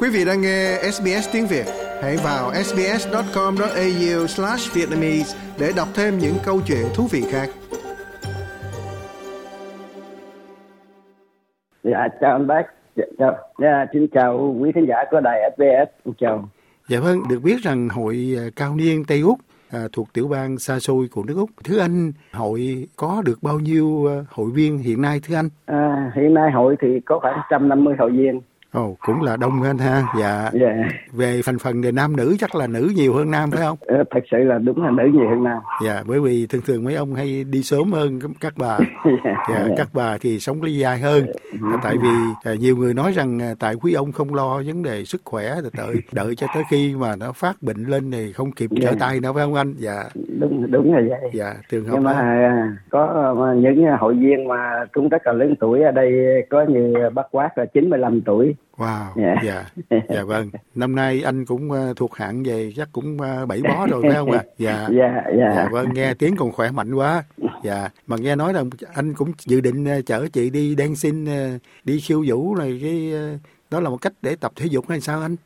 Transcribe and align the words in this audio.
Quý 0.00 0.08
vị 0.12 0.24
đang 0.24 0.40
nghe 0.40 0.78
SBS 0.92 1.32
tiếng 1.32 1.46
Việt, 1.46 1.64
hãy 2.02 2.16
vào 2.24 2.54
sbs.com.au/vietnamese 2.54 5.38
để 5.60 5.72
đọc 5.76 5.88
thêm 5.94 6.18
những 6.18 6.34
câu 6.44 6.60
chuyện 6.66 6.86
thú 6.94 7.06
vị 7.10 7.22
khác. 7.30 7.48
Dạ 11.84 12.08
chào 12.20 12.32
anh 12.32 12.46
bác. 12.46 12.62
Dạ, 12.96 13.04
chào. 13.18 13.36
Dạ, 13.58 13.86
xin 13.92 14.08
chào 14.08 14.56
quý 14.60 14.72
khán 14.74 14.86
giả 14.88 14.96
của 15.10 15.20
đài 15.20 15.50
SBS. 15.56 15.88
Chào. 16.18 16.48
Dạ 16.88 17.00
vâng, 17.00 17.22
được 17.28 17.40
biết 17.42 17.56
rằng 17.62 17.88
hội 17.88 18.34
à, 18.38 18.42
cao 18.56 18.76
niên 18.76 19.04
Tây 19.08 19.20
Úc 19.20 19.38
à, 19.70 19.80
thuộc 19.92 20.12
tiểu 20.12 20.28
bang 20.28 20.58
xa 20.58 20.78
xôi 20.78 21.08
của 21.10 21.24
nước 21.24 21.34
Úc. 21.36 21.50
Thưa 21.64 21.78
anh, 21.78 22.12
hội 22.32 22.86
có 22.96 23.22
được 23.24 23.38
bao 23.42 23.58
nhiêu 23.58 24.06
à, 24.06 24.14
hội 24.30 24.50
viên 24.54 24.78
hiện 24.78 25.02
nay 25.02 25.20
thưa 25.28 25.36
anh? 25.36 25.48
À, 25.66 26.12
hiện 26.16 26.34
nay 26.34 26.50
hội 26.50 26.76
thì 26.80 27.00
có 27.04 27.18
khoảng 27.18 27.36
150 27.36 27.94
hội 27.98 28.10
viên. 28.10 28.40
Ồ, 28.72 28.96
cũng 29.06 29.22
là 29.22 29.36
đông 29.36 29.60
hơn 29.60 29.78
ha. 29.78 30.02
Dạ. 30.18 30.50
Dạ. 30.52 30.74
Về 31.12 31.40
thành 31.44 31.58
phần 31.58 31.82
về 31.82 31.92
nam 31.92 32.16
nữ 32.16 32.36
chắc 32.38 32.54
là 32.54 32.66
nữ 32.66 32.90
nhiều 32.96 33.14
hơn 33.14 33.30
nam 33.30 33.50
phải 33.50 33.60
không? 33.62 33.78
Ờ, 33.86 34.04
Thật 34.10 34.20
sự 34.30 34.36
là 34.38 34.58
đúng 34.58 34.82
là 34.84 34.90
nữ 34.90 35.04
nhiều 35.12 35.28
hơn 35.28 35.44
nam. 35.44 35.58
Dạ, 35.84 36.02
bởi 36.06 36.20
vì 36.20 36.46
thường 36.46 36.60
thường 36.66 36.84
mấy 36.84 36.94
ông 36.94 37.14
hay 37.14 37.44
đi 37.44 37.62
sớm 37.62 37.92
hơn 37.92 38.18
các 38.40 38.52
bà. 38.56 38.78
Dạ. 39.24 39.34
Dạ, 39.48 39.66
các 39.76 39.88
bà 39.92 40.16
thì 40.20 40.38
sống 40.40 40.62
lý 40.62 40.76
dài 40.78 40.98
hơn. 40.98 41.26
Tại 41.82 41.96
vì 42.02 42.08
à, 42.44 42.54
nhiều 42.54 42.76
người 42.76 42.94
nói 42.94 43.12
rằng 43.12 43.42
à, 43.42 43.54
tại 43.58 43.74
quý 43.82 43.92
ông 43.92 44.12
không 44.12 44.34
lo 44.34 44.62
vấn 44.66 44.82
đề 44.82 45.04
sức 45.04 45.20
khỏe 45.24 45.54
thì 45.62 45.68
đợi 45.76 45.94
đợi 46.12 46.34
cho 46.36 46.46
tới 46.54 46.62
khi 46.70 46.94
mà 46.98 47.16
nó 47.16 47.32
phát 47.32 47.56
bệnh 47.62 47.84
lên 47.84 48.10
thì 48.10 48.32
không 48.32 48.52
kịp 48.52 48.70
trở 48.82 48.90
Dạ. 48.90 48.96
tay 49.00 49.20
nữa 49.20 49.32
phải 49.34 49.44
không 49.44 49.54
anh? 49.54 49.74
Dạ, 49.78 50.04
Đúng 50.40 50.70
đúng 50.70 50.94
là 50.94 51.00
vậy. 51.08 51.30
dạ, 51.32 51.54
trường 51.70 51.84
hợp 51.84 51.90
Nhưng 51.94 52.02
mà 52.04 52.12
đó. 52.12 52.18
à, 52.18 52.76
có 52.90 53.54
những 53.56 53.84
hội 54.00 54.14
viên 54.14 54.48
mà 54.48 54.70
cũng 54.92 55.08
rất 55.08 55.22
là 55.26 55.32
lớn 55.32 55.54
tuổi 55.60 55.82
ở 55.82 55.90
đây 55.90 56.12
có 56.50 56.62
như 56.68 56.94
bác 57.14 57.26
Quát 57.30 57.58
là 57.58 57.64
95 57.64 58.20
tuổi. 58.20 58.54
Wow, 58.78 59.04
Dạ. 59.16 59.34
dạ, 59.44 59.64
dạ 60.08 60.22
vâng. 60.26 60.50
Năm 60.74 60.94
nay 60.94 61.22
anh 61.24 61.44
cũng 61.44 61.72
à, 61.72 61.92
thuộc 61.96 62.14
hạng 62.16 62.42
về 62.42 62.72
chắc 62.76 62.88
cũng 62.92 63.20
à, 63.20 63.46
bảy 63.46 63.60
bó 63.68 63.86
rồi 63.90 64.02
phải 64.02 64.14
không 64.14 64.30
ạ? 64.30 64.42
Dạ. 64.58 64.88
Dạ 64.90 65.22
Dạ 65.38 65.54
dạ. 65.54 65.68
vâng, 65.72 65.86
nghe 65.94 66.14
tiếng 66.14 66.36
còn 66.36 66.52
khỏe 66.52 66.70
mạnh 66.70 66.94
quá. 66.94 67.22
Dạ, 67.64 67.88
mà 68.06 68.16
nghe 68.20 68.36
nói 68.36 68.52
rằng 68.52 68.70
anh 68.94 69.14
cũng 69.14 69.28
dự 69.46 69.60
định 69.60 69.84
ờ, 69.84 70.00
chở 70.06 70.26
chị 70.32 70.50
đi 70.50 70.74
dancing, 70.78 71.26
ờ, 71.26 71.58
đi 71.84 72.00
khiêu 72.00 72.24
vũ 72.26 72.54
này 72.56 72.78
cái 72.82 73.12
ờ, 73.12 73.38
đó 73.70 73.80
là 73.80 73.90
một 73.90 73.96
cách 74.02 74.12
để 74.22 74.36
tập 74.40 74.52
thể 74.56 74.66
dục 74.70 74.84
hay 74.88 75.00
sao 75.00 75.20
anh? 75.20 75.36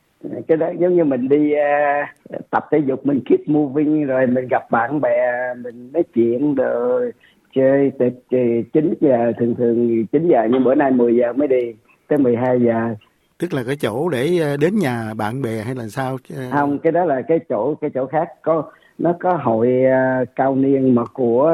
cái 0.49 0.57
đó 0.57 0.67
giống 0.79 0.97
như 0.97 1.05
mình 1.05 1.29
đi 1.29 1.53
à, 1.53 2.15
tập 2.51 2.65
thể 2.73 2.79
dục 2.87 3.07
mình 3.07 3.21
keep 3.27 3.41
moving 3.47 4.07
rồi 4.07 4.27
mình 4.27 4.49
gặp 4.51 4.71
bạn 4.71 5.01
bè 5.01 5.11
mình 5.65 5.91
nói 5.93 6.03
chuyện 6.15 6.55
rồi 6.55 7.13
chơi 7.55 7.93
từ 7.99 8.07
từ 8.31 8.39
9 8.73 8.95
giờ 9.01 9.33
thường 9.39 9.55
thường 9.59 10.07
9 10.07 10.29
giờ 10.29 10.39
nhưng 10.51 10.65
bữa 10.65 10.75
nay 10.75 10.91
10 10.91 11.17
giờ 11.17 11.33
mới 11.33 11.49
đi 11.49 11.73
tới 12.09 12.19
12 12.19 12.61
giờ 12.61 12.95
Tức 13.43 13.55
là 13.55 13.63
cái 13.67 13.77
chỗ 13.77 14.09
để 14.09 14.39
ờ, 14.39 14.57
đến 14.57 14.79
nhà 14.79 15.15
bạn 15.17 15.43
bè 15.43 15.63
hay 15.63 15.75
là 15.75 15.89
sao? 15.89 16.19
Ờ, 16.37 16.43
không 16.51 16.79
cái 16.79 16.93
đó 16.93 17.05
là 17.05 17.23
cái 17.29 17.39
chỗ 17.49 17.75
cái 17.75 17.91
chỗ 17.95 18.07
khác 18.07 18.29
có 18.43 18.63
nó 18.99 19.15
có 19.21 19.39
hội 19.43 19.85
à, 19.85 20.25
cao 20.37 20.55
niên 20.55 20.95
mà 20.95 21.05
của 21.05 21.53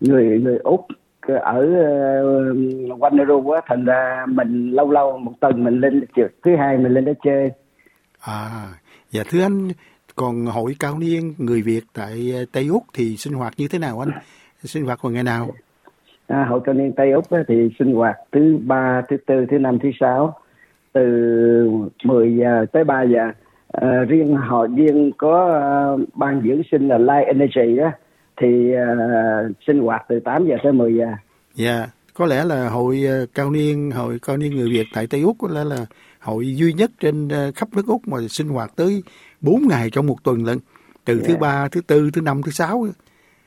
người 0.00 0.40
người 0.40 0.58
úc 0.58 0.86
ở 1.26 1.60
uh, 1.60 3.00
Wanneroo 3.00 3.50
á 3.50 3.60
thành 3.66 3.84
ra 3.84 4.26
mình 4.28 4.70
lâu 4.70 4.90
lâu 4.90 5.18
một 5.18 5.32
tuần 5.40 5.64
mình 5.64 5.80
lên 5.80 6.04
chiều 6.16 6.28
thứ 6.44 6.56
hai 6.56 6.78
mình 6.78 6.92
lên 6.92 7.04
đó 7.04 7.12
chơi 7.24 7.50
À, 8.20 8.66
dạ 9.10 9.22
thưa 9.30 9.42
anh, 9.42 9.68
còn 10.14 10.46
hội 10.46 10.76
cao 10.78 10.98
niên 10.98 11.34
người 11.38 11.62
Việt 11.62 11.82
tại 11.94 12.32
Tây 12.52 12.66
Úc 12.66 12.82
thì 12.94 13.16
sinh 13.16 13.32
hoạt 13.32 13.52
như 13.56 13.68
thế 13.68 13.78
nào 13.78 14.00
anh? 14.00 14.10
Sinh 14.64 14.84
hoạt 14.84 15.02
vào 15.02 15.12
ngày 15.12 15.22
nào? 15.22 15.48
À, 16.26 16.46
hội 16.48 16.60
cao 16.64 16.74
niên 16.74 16.92
Tây 16.92 17.10
Úc 17.10 17.24
thì 17.48 17.68
sinh 17.78 17.94
hoạt 17.94 18.16
thứ 18.32 18.58
ba, 18.62 19.02
thứ 19.08 19.16
tư, 19.26 19.46
thứ 19.50 19.58
năm, 19.58 19.78
thứ 19.82 19.90
sáu 20.00 20.34
từ 20.96 21.02
10 22.04 22.36
giờ 22.36 22.66
tới 22.72 22.84
3 22.84 23.02
giờ. 23.02 23.30
À, 23.72 24.04
riêng 24.08 24.36
hội 24.36 24.68
viên 24.68 25.12
có 25.18 25.46
à, 25.62 25.68
ban 26.14 26.42
dưỡng 26.44 26.62
sinh 26.70 26.88
là 26.88 26.98
Light 26.98 27.26
Energy 27.26 27.78
á 27.82 27.92
thì 28.40 28.72
à, 28.74 28.86
sinh 29.66 29.80
hoạt 29.80 30.02
từ 30.08 30.20
8 30.20 30.46
giờ 30.46 30.56
tới 30.62 30.72
10 30.72 30.94
giờ. 30.94 31.06
Dạ, 31.54 31.86
có 32.14 32.26
lẽ 32.26 32.44
là 32.44 32.68
hội 32.68 33.00
cao 33.34 33.50
niên, 33.50 33.90
hội 33.90 34.18
cao 34.26 34.36
niên 34.36 34.56
người 34.56 34.70
Việt 34.70 34.86
tại 34.94 35.06
Tây 35.06 35.20
Úc 35.20 35.36
có 35.38 35.48
lẽ 35.52 35.64
là 35.64 35.86
hội 36.20 36.56
duy 36.56 36.72
nhất 36.72 36.90
trên 37.00 37.28
khắp 37.54 37.68
nước 37.76 37.86
Úc 37.86 38.08
mà 38.08 38.16
sinh 38.28 38.48
hoạt 38.48 38.72
tới 38.76 39.02
4 39.40 39.68
ngày 39.68 39.90
trong 39.92 40.06
một 40.06 40.16
tuần 40.24 40.44
lận. 40.44 40.58
Từ 41.04 41.20
thứ 41.20 41.32
Dạ. 41.32 41.38
ba, 41.40 41.68
thứ 41.68 41.80
tư, 41.86 42.10
thứ 42.12 42.20
năm, 42.20 42.42
thứ 42.42 42.50
sáu. 42.52 42.86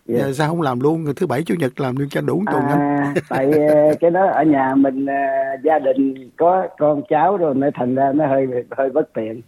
Dạ. 0.09 0.25
Dạ, 0.25 0.33
sao 0.33 0.47
không 0.49 0.61
làm 0.61 0.79
luôn 0.79 1.05
thứ 1.15 1.27
bảy 1.27 1.43
chủ 1.43 1.55
nhật 1.59 1.79
làm 1.79 1.95
luôn 1.97 2.09
cho 2.09 2.21
đủ 2.21 2.43
tuần 2.51 2.63
anh? 2.67 2.79
À, 2.79 3.13
tại 3.29 3.51
à, 3.67 3.91
cái 3.99 4.11
đó 4.11 4.27
ở 4.33 4.43
nhà 4.43 4.75
mình 4.75 5.05
à, 5.05 5.53
gia 5.63 5.79
đình 5.79 6.29
có 6.37 6.67
con 6.77 7.01
cháu 7.09 7.37
rồi 7.37 7.55
nên 7.55 7.73
thành 7.75 7.95
ra 7.95 8.11
nó 8.15 8.27
hơi 8.27 8.47
hơi 8.77 8.89
bất 8.89 9.13
tiện. 9.13 9.41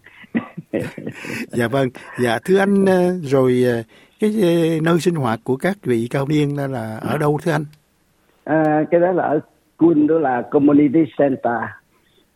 Dạ 1.52 1.68
vâng. 1.68 1.90
Dạ 2.24 2.40
thưa 2.46 2.58
anh 2.60 2.86
ờ, 2.86 3.14
rồi 3.24 3.64
ờ, 3.66 3.84
cái 4.20 4.36
ờ, 4.42 4.80
nơi 4.84 5.00
sinh 5.00 5.16
hoạt 5.16 5.40
của 5.44 5.56
các 5.56 5.78
vị 5.84 6.08
cao 6.12 6.28
niên 6.28 6.58
đó 6.58 6.68
là 6.68 6.98
ở 7.02 7.18
đâu 7.18 7.40
thưa 7.44 7.52
anh? 7.52 7.66
À, 8.44 8.84
cái 8.92 9.00
đó 9.00 9.12
là 9.12 9.24
ở 9.24 9.40
Kun 9.78 10.08
đó 10.08 10.20
là 10.20 10.42
Community 10.52 11.00
Center 11.18 11.54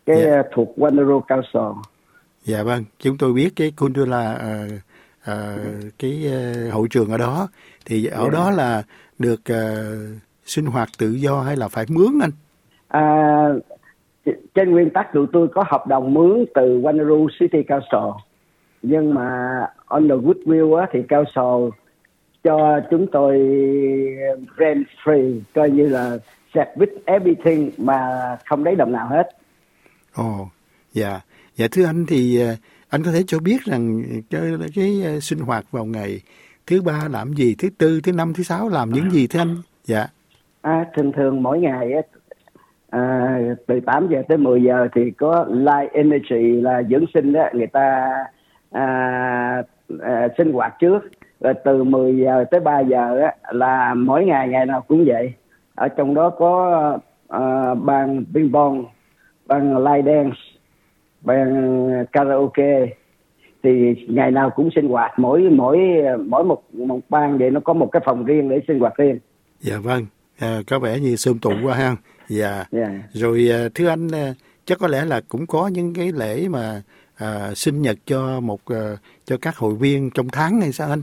cái 0.06 0.22
Dạ. 0.25 0.35
à, 0.35 0.44
thuộc 0.56 0.78
Wanneroo 0.78 1.22
Council. 1.22 1.80
Dạ 2.44 2.64
vâng, 2.64 2.84
chúng 3.00 3.18
tôi 3.18 3.34
biết 3.34 3.50
cái 3.56 3.72
Kundula 3.78 4.34
ờ, 4.34 4.68
ờ, 5.25 5.58
cái 6.00 6.28
ờ, 6.31 6.69
hội 6.72 6.88
trường 6.90 7.09
ở 7.12 7.18
đó 7.18 7.47
thì 7.86 8.06
ở 8.06 8.24
Dạ. 8.24 8.30
đó 8.34 8.52
là 8.52 8.84
được 9.19 9.41
ờ, 9.46 9.96
sinh 10.46 10.66
hoạt 10.66 10.90
tự 10.97 11.12
do 11.12 11.41
hay 11.41 11.56
là 11.56 11.68
phải 11.68 11.86
mướn 11.90 12.19
anh? 12.22 12.31
À, 12.88 13.47
trên 14.56 14.72
nguyên 14.72 14.90
tắc 14.90 15.14
tụi 15.14 15.28
tôi 15.34 15.47
có 15.56 15.64
hợp 15.68 15.88
đồng 15.88 16.14
mướn 16.14 16.46
từ 16.56 16.80
Wanneroo 16.80 17.28
City 17.40 17.64
Council 17.64 18.22
nhưng 18.81 19.14
mà 19.14 19.59
on 19.85 20.08
the 20.09 20.16
goodwill 20.16 20.75
á, 20.75 20.88
thì 20.94 21.00
council 21.09 21.78
cho 22.44 22.80
chúng 22.91 23.08
tôi 23.12 23.34
rent 24.59 24.85
free 25.03 25.40
coi 25.56 25.69
như 25.69 25.88
là 25.88 26.18
set 26.53 26.68
with 26.75 26.97
everything 27.06 27.72
mà 27.78 28.00
không 28.46 28.64
lấy 28.64 28.75
đồng 28.75 28.91
nào 28.91 29.08
hết 29.09 29.30
Ồ, 30.16 30.47
dạ. 30.94 31.22
Dạ 31.56 31.68
thưa 31.72 31.85
anh 31.85 32.06
thì 32.06 32.41
ờ, 32.41 32.56
anh 32.96 33.04
có 33.04 33.12
thể 33.12 33.24
cho 33.28 33.40
biết 33.40 33.64
rằng 33.66 34.04
cái, 34.30 34.42
cái 34.76 35.02
ờ, 35.06 35.20
sinh 35.20 35.40
hoạt 35.40 35.66
vào 35.72 35.86
ngày 35.86 36.22
thứ 36.68 36.82
ba 36.82 37.08
làm 37.12 37.34
gì, 37.34 37.56
thứ 37.60 37.70
tư, 37.78 38.02
thứ 38.04 38.12
năm, 38.12 38.34
thứ 38.34 38.44
sáu 38.44 38.70
làm 38.70 38.90
những 38.90 39.12
gì 39.12 39.28
thưa 39.28 39.40
anh? 39.40 39.56
Dạ. 39.84 40.08
À, 40.62 40.86
thường 40.96 41.12
thường 41.12 41.44
mỗi 41.44 41.60
ngày 41.60 41.92
à, 42.90 43.38
từ 43.68 43.80
8 43.86 44.08
giờ 44.12 44.22
tới 44.28 44.38
10 44.38 44.64
giờ 44.64 44.88
thì 44.96 45.12
có 45.12 45.46
Light 45.50 45.92
Energy 45.94 46.62
là 46.62 46.84
dưỡng 46.90 47.06
sinh 47.14 47.34
đó 47.34 47.50
người 47.54 47.68
ta 47.68 48.10
à, 48.72 48.88
à, 50.00 50.28
sinh 50.38 50.54
hoạt 50.54 50.80
trước 50.80 51.00
rồi 51.40 51.54
từ 51.66 51.84
10 51.84 52.18
giờ 52.18 52.46
tới 52.52 52.60
3 52.60 52.80
giờ 52.80 53.20
á, 53.22 53.36
là 53.52 53.94
mỗi 53.94 54.26
ngày 54.26 54.48
ngày 54.48 54.66
nào 54.66 54.82
cũng 54.88 55.06
vậy 55.06 55.34
ở 55.76 55.88
trong 55.88 56.14
đó 56.14 56.30
có 56.30 56.98
à, 57.28 57.74
ban 57.74 58.26
ping 58.34 58.54
pong 58.54 58.86
ban 59.46 59.78
light 59.78 60.06
dance 60.06 60.38
ban 61.25 62.06
karaoke 62.12 62.86
thì 63.63 63.96
ngày 64.08 64.31
nào 64.31 64.50
cũng 64.50 64.69
sinh 64.75 64.88
hoạt 64.88 65.19
mỗi 65.19 65.41
mỗi 65.41 65.78
mỗi 66.25 66.44
một 66.44 66.63
một 66.74 67.00
ban 67.09 67.38
vậy 67.38 67.52
nó 67.52 67.59
có 67.59 67.74
một 67.74 67.90
cái 67.91 68.02
phòng 68.06 68.25
riêng 68.25 68.50
để 68.50 68.62
sinh 68.68 68.80
hoạt 68.80 68.97
riêng 68.97 69.19
Dạ 69.59 69.78
vâng. 69.78 70.06
Ờ, 70.40 70.64
có 70.68 70.80
vẻ 70.80 71.00
như 71.00 71.16
sơm 71.16 71.40
tụ 71.40 71.52
quá 71.64 71.75
ha. 71.75 71.96
Dạ. 72.28 72.66
yeah. 72.72 72.91
Rồi 73.14 73.47
ờ, 73.52 73.69
thưa 73.75 73.88
anh 73.88 74.08
ờ, 74.12 74.34
chắc 74.66 74.80
có 74.80 74.88
lẽ 74.88 75.06
là 75.06 75.22
cũng 75.30 75.47
có 75.47 75.68
những 75.68 75.94
cái 75.94 76.12
lễ 76.12 76.47
mà 76.50 76.81
ờ, 77.18 77.53
sinh 77.56 77.81
nhật 77.81 77.97
cho 78.06 78.40
một 78.40 78.59
ờ, 78.66 78.97
cho 79.25 79.38
các 79.41 79.58
hội 79.58 79.74
viên 79.75 80.09
trong 80.14 80.28
tháng 80.31 80.62
hay 80.62 80.72
sao 80.72 80.90
anh? 80.90 81.02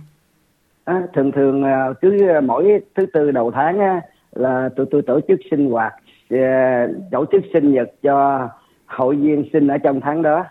À, 0.85 1.03
thường 1.15 1.33
thường 1.33 1.63
à, 1.63 1.87
cứ 2.01 2.29
à, 2.29 2.41
mỗi 2.41 2.81
thứ 2.97 3.07
tư 3.13 3.31
đầu 3.31 3.51
tháng 3.51 3.79
á, 3.79 4.01
là 4.33 4.69
tụi 4.77 4.87
tôi 4.91 5.03
tổ 5.03 5.21
chức 5.29 5.41
sinh 5.51 5.71
hoạt 5.71 5.93
à, 6.31 6.87
tổ 7.11 7.25
chức 7.33 7.43
sinh 7.53 7.73
nhật 7.73 7.89
cho 8.03 8.49
hội 8.97 9.17
viên 9.17 9.45
sinh 9.53 9.69
ở 9.69 9.79
trong 9.79 10.01
tháng 10.01 10.23
đó. 10.23 10.45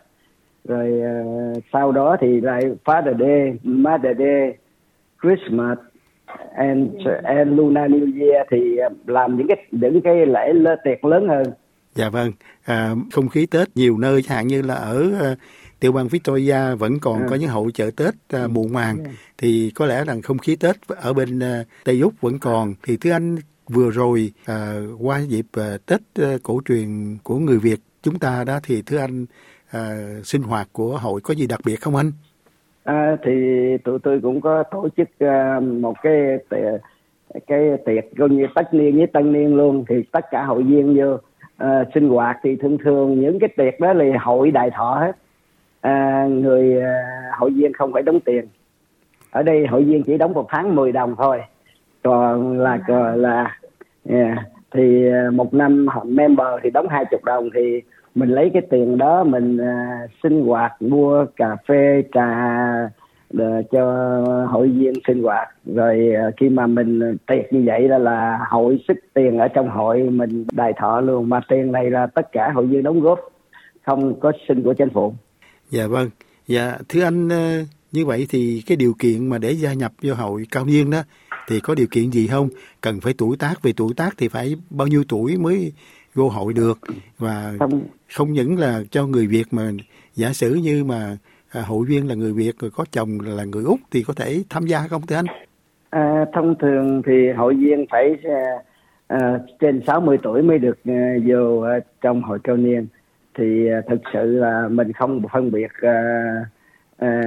Rồi 0.68 1.02
à, 1.02 1.24
sau 1.74 1.92
đó 1.92 2.18
thì 2.22 2.42
lại 2.42 2.62
Father 2.86 3.18
Day, 3.20 3.54
Mother 3.64 4.18
Day, 4.18 4.58
Christmas 5.22 5.78
and, 6.56 6.90
and 7.24 7.60
Lunar 7.60 7.92
New 7.92 8.20
Year 8.22 8.48
thì 8.52 8.78
à, 8.78 8.90
làm 9.06 9.38
những 9.38 9.48
cái 9.48 9.66
những 9.72 10.02
cái 10.02 10.26
lễ 10.26 10.54
lễ 10.54 10.76
tiệc 10.84 11.06
lớn 11.06 11.28
hơn. 11.28 11.44
Dạ 11.96 12.10
vâng, 12.10 12.32
à, 12.66 12.96
không 13.14 13.30
khí 13.30 13.46
Tết 13.46 13.68
nhiều 13.76 13.98
nơi 13.98 14.22
chẳng 14.22 14.36
hạn 14.38 14.48
như 14.48 14.62
là 14.62 14.74
ở 14.76 15.12
ờ, 15.20 15.36
tiểu 15.80 15.92
bang 15.92 16.08
Victoria 16.08 16.76
vẫn 16.80 17.00
còn 17.02 17.20
Ừ. 17.22 17.26
có 17.30 17.36
những 17.36 17.50
hội 17.50 17.72
chợ 17.74 17.92
Tết 17.98 18.14
à, 18.30 18.48
muộn 18.48 18.74
màng. 18.74 18.98
Thì 19.38 19.72
có 19.76 19.86
lẽ 19.86 20.04
rằng 20.06 20.22
không 20.22 20.38
khí 20.38 20.56
Tết 20.56 20.76
ở 20.88 21.14
bên 21.14 21.40
à, 21.40 21.64
Tây 21.86 22.00
Úc 22.00 22.14
vẫn 22.22 22.40
còn. 22.40 22.74
Thì 22.84 22.98
thưa 22.98 23.12
anh 23.12 23.36
vừa 23.70 23.90
rồi 23.92 24.32
à, 24.46 24.76
qua 25.00 25.20
dịp 25.20 25.46
à, 25.54 25.78
Tết 25.86 26.00
à, 26.16 26.38
cổ 26.44 26.62
truyền 26.66 27.18
của 27.24 27.36
người 27.36 27.58
Việt 27.60 27.80
chúng 28.04 28.20
ta 28.20 28.44
đó 28.48 28.60
thì 28.64 28.82
thưa 28.86 28.98
anh 28.98 29.26
à, 29.72 29.82
sinh 30.24 30.42
hoạt 30.42 30.68
của 30.72 30.98
hội 30.98 31.22
có 31.24 31.34
gì 31.34 31.48
đặc 31.48 31.60
biệt 31.66 31.76
không 31.76 31.96
anh? 31.96 32.12
À, 32.84 33.18
thì 33.24 33.32
tụi 33.84 34.00
tôi 34.00 34.20
cũng 34.24 34.42
có 34.42 34.64
tổ 34.72 34.88
chức 34.98 35.08
à, 35.20 35.60
một 35.60 35.94
cái 36.02 36.14
tiệc, 36.50 36.82
cái 37.48 37.60
tiệc 37.86 38.04
coi 38.18 38.30
như 38.30 38.48
tất 38.56 38.74
niên 38.74 38.98
với 38.98 39.08
tân 39.08 39.34
niên 39.34 39.56
luôn. 39.56 39.86
Thì 39.90 39.96
tất 40.12 40.26
cả 40.32 40.44
hội 40.44 40.64
viên 40.64 40.98
vô 40.98 41.18
à, 41.58 41.84
sinh 41.94 42.10
hoạt 42.10 42.38
thì 42.44 42.56
thường 42.56 42.78
thường 42.84 43.22
những 43.22 43.40
cái 43.40 43.50
tiệc 43.58 43.80
đó 43.80 43.94
là 43.94 44.06
hội 44.22 44.52
đại 44.52 44.70
thọ 44.76 45.00
hết. 45.00 45.12
À, 45.82 46.26
người 46.30 46.82
à, 46.82 46.94
hội 47.38 47.52
viên 47.52 47.74
không 47.74 47.94
phải 47.94 48.04
đóng 48.04 48.20
tiền. 48.20 48.46
Ở 49.32 49.44
đây 49.44 49.68
hội 49.68 49.84
viên 49.84 50.04
chỉ 50.04 50.18
đóng 50.18 50.34
một 50.34 50.46
tháng 50.50 50.76
10 50.76 50.92
đồng 50.92 51.16
thôi. 51.18 51.42
Còn 52.04 52.60
là 52.60 52.80
còn 52.88 53.22
là 53.22 53.58
yeah, 54.10 54.38
thì 54.74 55.08
ờ, 55.08 55.32
một 55.32 55.54
năm 55.54 55.86
member 56.06 56.48
thì 56.64 56.70
đóng 56.70 56.88
hai 56.90 57.06
chục 57.12 57.24
đồng 57.24 57.50
thì 57.56 57.82
mình 58.16 58.30
lấy 58.30 58.50
cái 58.54 58.62
tiền 58.70 58.98
đó 58.98 59.24
mình 59.24 59.58
uh, 59.58 60.10
sinh 60.24 60.46
hoạt 60.46 60.82
mua 60.82 61.26
cà 61.36 61.56
phê 61.68 62.04
trà 62.14 62.30
ờ, 63.38 63.62
cho 63.72 63.86
hội 64.50 64.68
viên 64.68 64.94
sinh 65.08 65.24
hoạt. 65.24 65.48
Rồi 65.66 66.14
khi 66.38 66.50
mà 66.50 66.68
mình 66.68 67.18
tiệc 67.28 67.54
như 67.54 67.64
vậy 67.66 67.88
đó 67.88 67.98
là 67.98 68.40
hội 68.50 68.84
sức 68.88 68.98
tiền 69.14 69.38
ở 69.38 69.48
trong 69.48 69.70
hội 69.70 70.00
mình 70.00 70.46
đài 70.52 70.74
thọ 70.78 71.02
luôn. 71.02 71.30
Mà 71.30 71.42
tiền 71.50 71.72
này 71.72 71.92
là 71.92 72.08
tất 72.08 72.32
cả 72.32 72.52
hội 72.56 72.68
viên 72.68 72.84
đóng 72.84 73.02
góp 73.02 73.20
không 73.86 74.20
có 74.20 74.32
sinh 74.48 74.64
của 74.64 74.74
chính 74.74 74.90
phủ. 74.90 75.14
Dạ 75.70 75.88
vâng. 75.88 76.10
Dạ 76.48 76.78
thưa 76.90 77.04
anh 77.04 77.30
như 77.92 78.06
vậy 78.06 78.28
thì 78.30 78.64
cái 78.68 78.78
điều 78.78 78.94
kiện 79.00 79.30
mà 79.30 79.38
để 79.38 79.52
gia 79.52 79.74
nhập 79.74 79.92
vô 80.02 80.14
hội 80.14 80.46
cao 80.52 80.66
niên 80.66 80.90
đó 80.90 81.04
thì 81.52 81.60
có 81.60 81.76
điều 81.76 81.88
kiện 81.92 82.12
gì 82.12 82.28
không? 82.28 82.50
Cần 82.82 83.00
phải 83.02 83.14
tuổi 83.18 83.38
tác 83.40 83.54
về 83.64 83.72
tuổi 83.78 83.94
tác 83.98 84.10
thì 84.18 84.28
phải 84.28 84.56
bao 84.70 84.88
nhiêu 84.88 85.04
tuổi 85.10 85.38
mới 85.38 85.74
vô 86.14 86.30
hội 86.30 86.54
được? 86.54 86.80
Và 87.18 87.54
không, 87.60 87.82
không 88.16 88.34
những 88.34 88.58
là 88.60 88.82
cho 88.92 89.06
người 89.06 89.28
Việt 89.28 89.44
mà 89.52 89.72
giả 90.14 90.34
sử 90.34 90.54
như 90.54 90.84
mà 90.84 91.18
à, 91.52 91.62
hội 91.62 91.86
viên 91.90 92.08
là 92.08 92.16
người 92.16 92.34
Việt 92.34 92.60
rồi 92.60 92.72
có 92.72 92.86
chồng 92.92 93.20
là 93.20 93.44
người 93.44 93.64
Úc 93.64 93.80
thì 93.92 94.04
có 94.04 94.14
thể 94.14 94.44
tham 94.50 94.66
gia 94.66 94.88
không 94.88 95.02
thưa 95.08 95.16
anh? 95.16 95.26
À, 95.90 96.26
thông 96.34 96.56
thường 96.60 97.02
thì 97.06 97.14
hội 97.38 97.56
viên 97.56 97.86
phải 97.92 98.18
à, 98.24 98.42
à 99.08 99.40
trên 99.60 99.82
60 99.88 100.18
tuổi 100.24 100.42
mới 100.42 100.58
được 100.58 100.78
à, 100.86 101.14
vô 101.28 101.62
à, 101.62 101.80
trong 102.02 102.24
hội 102.24 102.40
cao 102.44 102.58
niên. 102.58 102.88
Thì 103.38 103.68
à, 103.72 103.82
thực 103.90 104.02
sự 104.14 104.26
là 104.26 104.68
mình 104.72 104.94
không 104.94 105.22
phân 105.34 105.52
biệt 105.52 105.72
à, 105.82 106.02
à, 106.98 107.22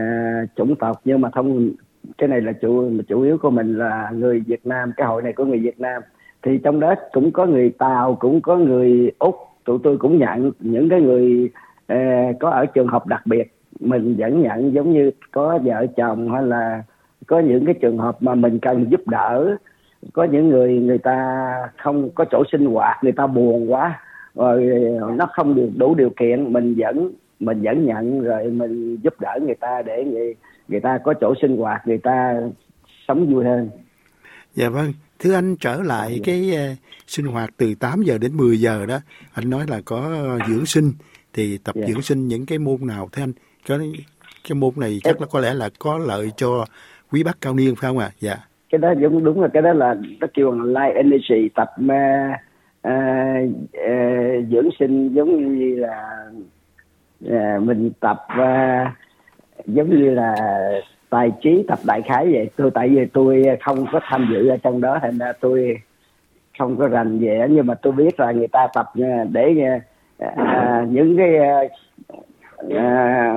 chủng 0.56 0.76
tộc 0.76 1.00
nhưng 1.04 1.20
mà 1.20 1.30
thông 1.34 1.70
cái 2.18 2.28
này 2.28 2.40
là 2.40 2.52
chủ 2.52 2.90
chủ 3.08 3.22
yếu 3.22 3.38
của 3.38 3.50
mình 3.50 3.78
là 3.78 4.10
người 4.14 4.42
Việt 4.46 4.66
Nam 4.66 4.92
cái 4.96 5.06
hội 5.06 5.22
này 5.22 5.32
của 5.32 5.44
người 5.44 5.58
Việt 5.58 5.80
Nam. 5.80 6.02
Thì 6.42 6.58
trong 6.58 6.80
đó 6.80 6.94
cũng 7.12 7.32
có 7.32 7.46
người 7.46 7.70
tàu 7.78 8.14
cũng 8.14 8.40
có 8.40 8.56
người 8.56 9.12
úc 9.18 9.36
tụi 9.64 9.78
tôi 9.82 9.98
cũng 9.98 10.18
nhận 10.18 10.52
những 10.60 10.88
cái 10.88 11.00
người 11.00 11.50
eh, 11.86 12.36
có 12.40 12.50
ở 12.50 12.66
trường 12.66 12.88
hợp 12.88 13.06
đặc 13.06 13.22
biệt. 13.26 13.54
Mình 13.80 14.14
vẫn 14.18 14.42
nhận 14.42 14.74
giống 14.74 14.92
như 14.92 15.10
có 15.32 15.58
vợ 15.64 15.86
chồng 15.96 16.32
hay 16.32 16.42
là 16.42 16.82
có 17.26 17.38
những 17.40 17.66
cái 17.66 17.74
trường 17.74 17.98
hợp 17.98 18.22
mà 18.22 18.34
mình 18.34 18.58
cần 18.58 18.90
giúp 18.90 19.00
đỡ. 19.06 19.56
Có 20.12 20.24
những 20.24 20.48
người 20.48 20.78
người 20.78 20.98
ta 20.98 21.48
không 21.78 22.10
có 22.10 22.24
chỗ 22.30 22.42
sinh 22.52 22.66
hoạt 22.66 23.04
người 23.04 23.12
ta 23.12 23.26
buồn 23.26 23.72
quá 23.72 24.00
rồi 24.34 24.72
nó 25.16 25.26
không 25.32 25.54
được 25.54 25.68
đủ 25.76 25.94
điều 25.94 26.10
kiện. 26.10 26.52
Mình 26.52 26.74
vẫn 26.78 27.10
mình 27.40 27.62
vẫn 27.62 27.84
nhận 27.84 28.20
rồi 28.20 28.44
mình 28.44 28.96
giúp 28.96 29.14
đỡ 29.20 29.38
người 29.46 29.54
ta 29.54 29.82
để 29.82 30.04
người, 30.04 30.34
người 30.69 30.81
ta 30.81 30.99
có 31.05 31.14
chỗ 31.20 31.34
sinh 31.43 31.56
hoạt 31.56 31.87
người 31.87 31.99
ta 31.99 32.34
sống 33.08 33.34
vui 33.34 33.44
hơn 33.44 33.70
dạ 34.55 34.69
vâng 34.69 34.93
thưa 35.19 35.34
anh 35.34 35.56
trở 35.56 35.82
lại 35.82 36.20
cái 36.25 36.52
uh, 36.52 36.78
sinh 37.06 37.26
hoạt 37.26 37.50
từ 37.56 37.75
8 37.81 38.02
giờ 38.02 38.19
đến 38.19 38.37
10 38.37 38.61
giờ 38.61 38.87
đó 38.87 38.99
anh 39.34 39.50
nói 39.50 39.64
là 39.69 39.81
có 39.84 40.26
dưỡng 40.49 40.66
sinh 40.66 40.93
thì 41.32 41.58
tập. 41.64 41.75
Dạ. 41.75 41.87
dưỡng 41.87 42.02
sinh 42.02 42.28
những 42.28 42.46
cái 42.46 42.58
môn 42.58 42.76
nào 42.81 43.08
thế 43.12 43.22
anh 43.22 43.32
cái 43.66 43.78
cái 44.49 44.55
môn 44.55 44.70
này 44.76 44.99
chắc 45.05 45.20
là 45.20 45.26
có 45.31 45.40
lẽ 45.40 45.55
là 45.55 45.70
có 45.78 45.99
lợi 45.99 46.31
cho 46.37 46.64
quý 47.12 47.22
bác 47.22 47.40
cao 47.40 47.55
niên 47.55 47.75
phải 47.76 47.90
không 47.90 47.99
ạ 47.99 48.06
à? 48.06 48.17
dạ 48.19 48.37
cái 48.75 48.78
đó 48.78 48.94
đúng 48.94 49.25
đúng 49.25 49.40
là 49.40 49.49
cái 49.49 49.62
đó 49.62 49.72
là 49.72 49.94
nó 50.20 50.26
kêu 50.34 50.52
là 50.52 50.64
light 50.64 50.96
energy 50.96 51.49
tập 51.55 51.70
uh, 51.81 51.90
uh, 52.88 53.50
uh, 53.76 54.49
dưỡng 54.50 54.69
sinh 54.78 55.14
giống 55.14 55.58
như 55.58 55.76
là 55.76 56.26
uh, 57.26 57.62
mình 57.62 57.90
tập 58.00 58.26
uh, 58.32 59.03
giống 59.66 59.90
như 59.90 60.11
là 60.11 60.34
tài 61.11 61.31
trí 61.43 61.64
tập 61.69 61.78
đại 61.87 62.02
khái 62.02 62.32
vậy 62.32 62.50
tôi 62.56 62.70
tại 62.75 62.88
vì 62.88 63.05
tôi 63.12 63.43
không 63.64 63.87
có 63.93 64.00
tham 64.02 64.28
dự 64.32 64.49
ở 64.49 64.56
trong 64.56 64.81
đó 64.81 64.99
thành 65.02 65.19
ra 65.19 65.32
tôi 65.40 65.76
không 66.58 66.76
có 66.76 66.88
rành 66.88 67.19
về 67.19 67.46
nhưng 67.50 67.66
mà 67.66 67.75
tôi 67.75 67.93
biết 67.93 68.20
là 68.20 68.32
người 68.32 68.49
ta 68.49 68.66
tập 68.75 68.87
để 69.32 69.55
à, 70.19 70.87
những 70.90 71.16
cái 71.16 71.38
à, 72.78 73.34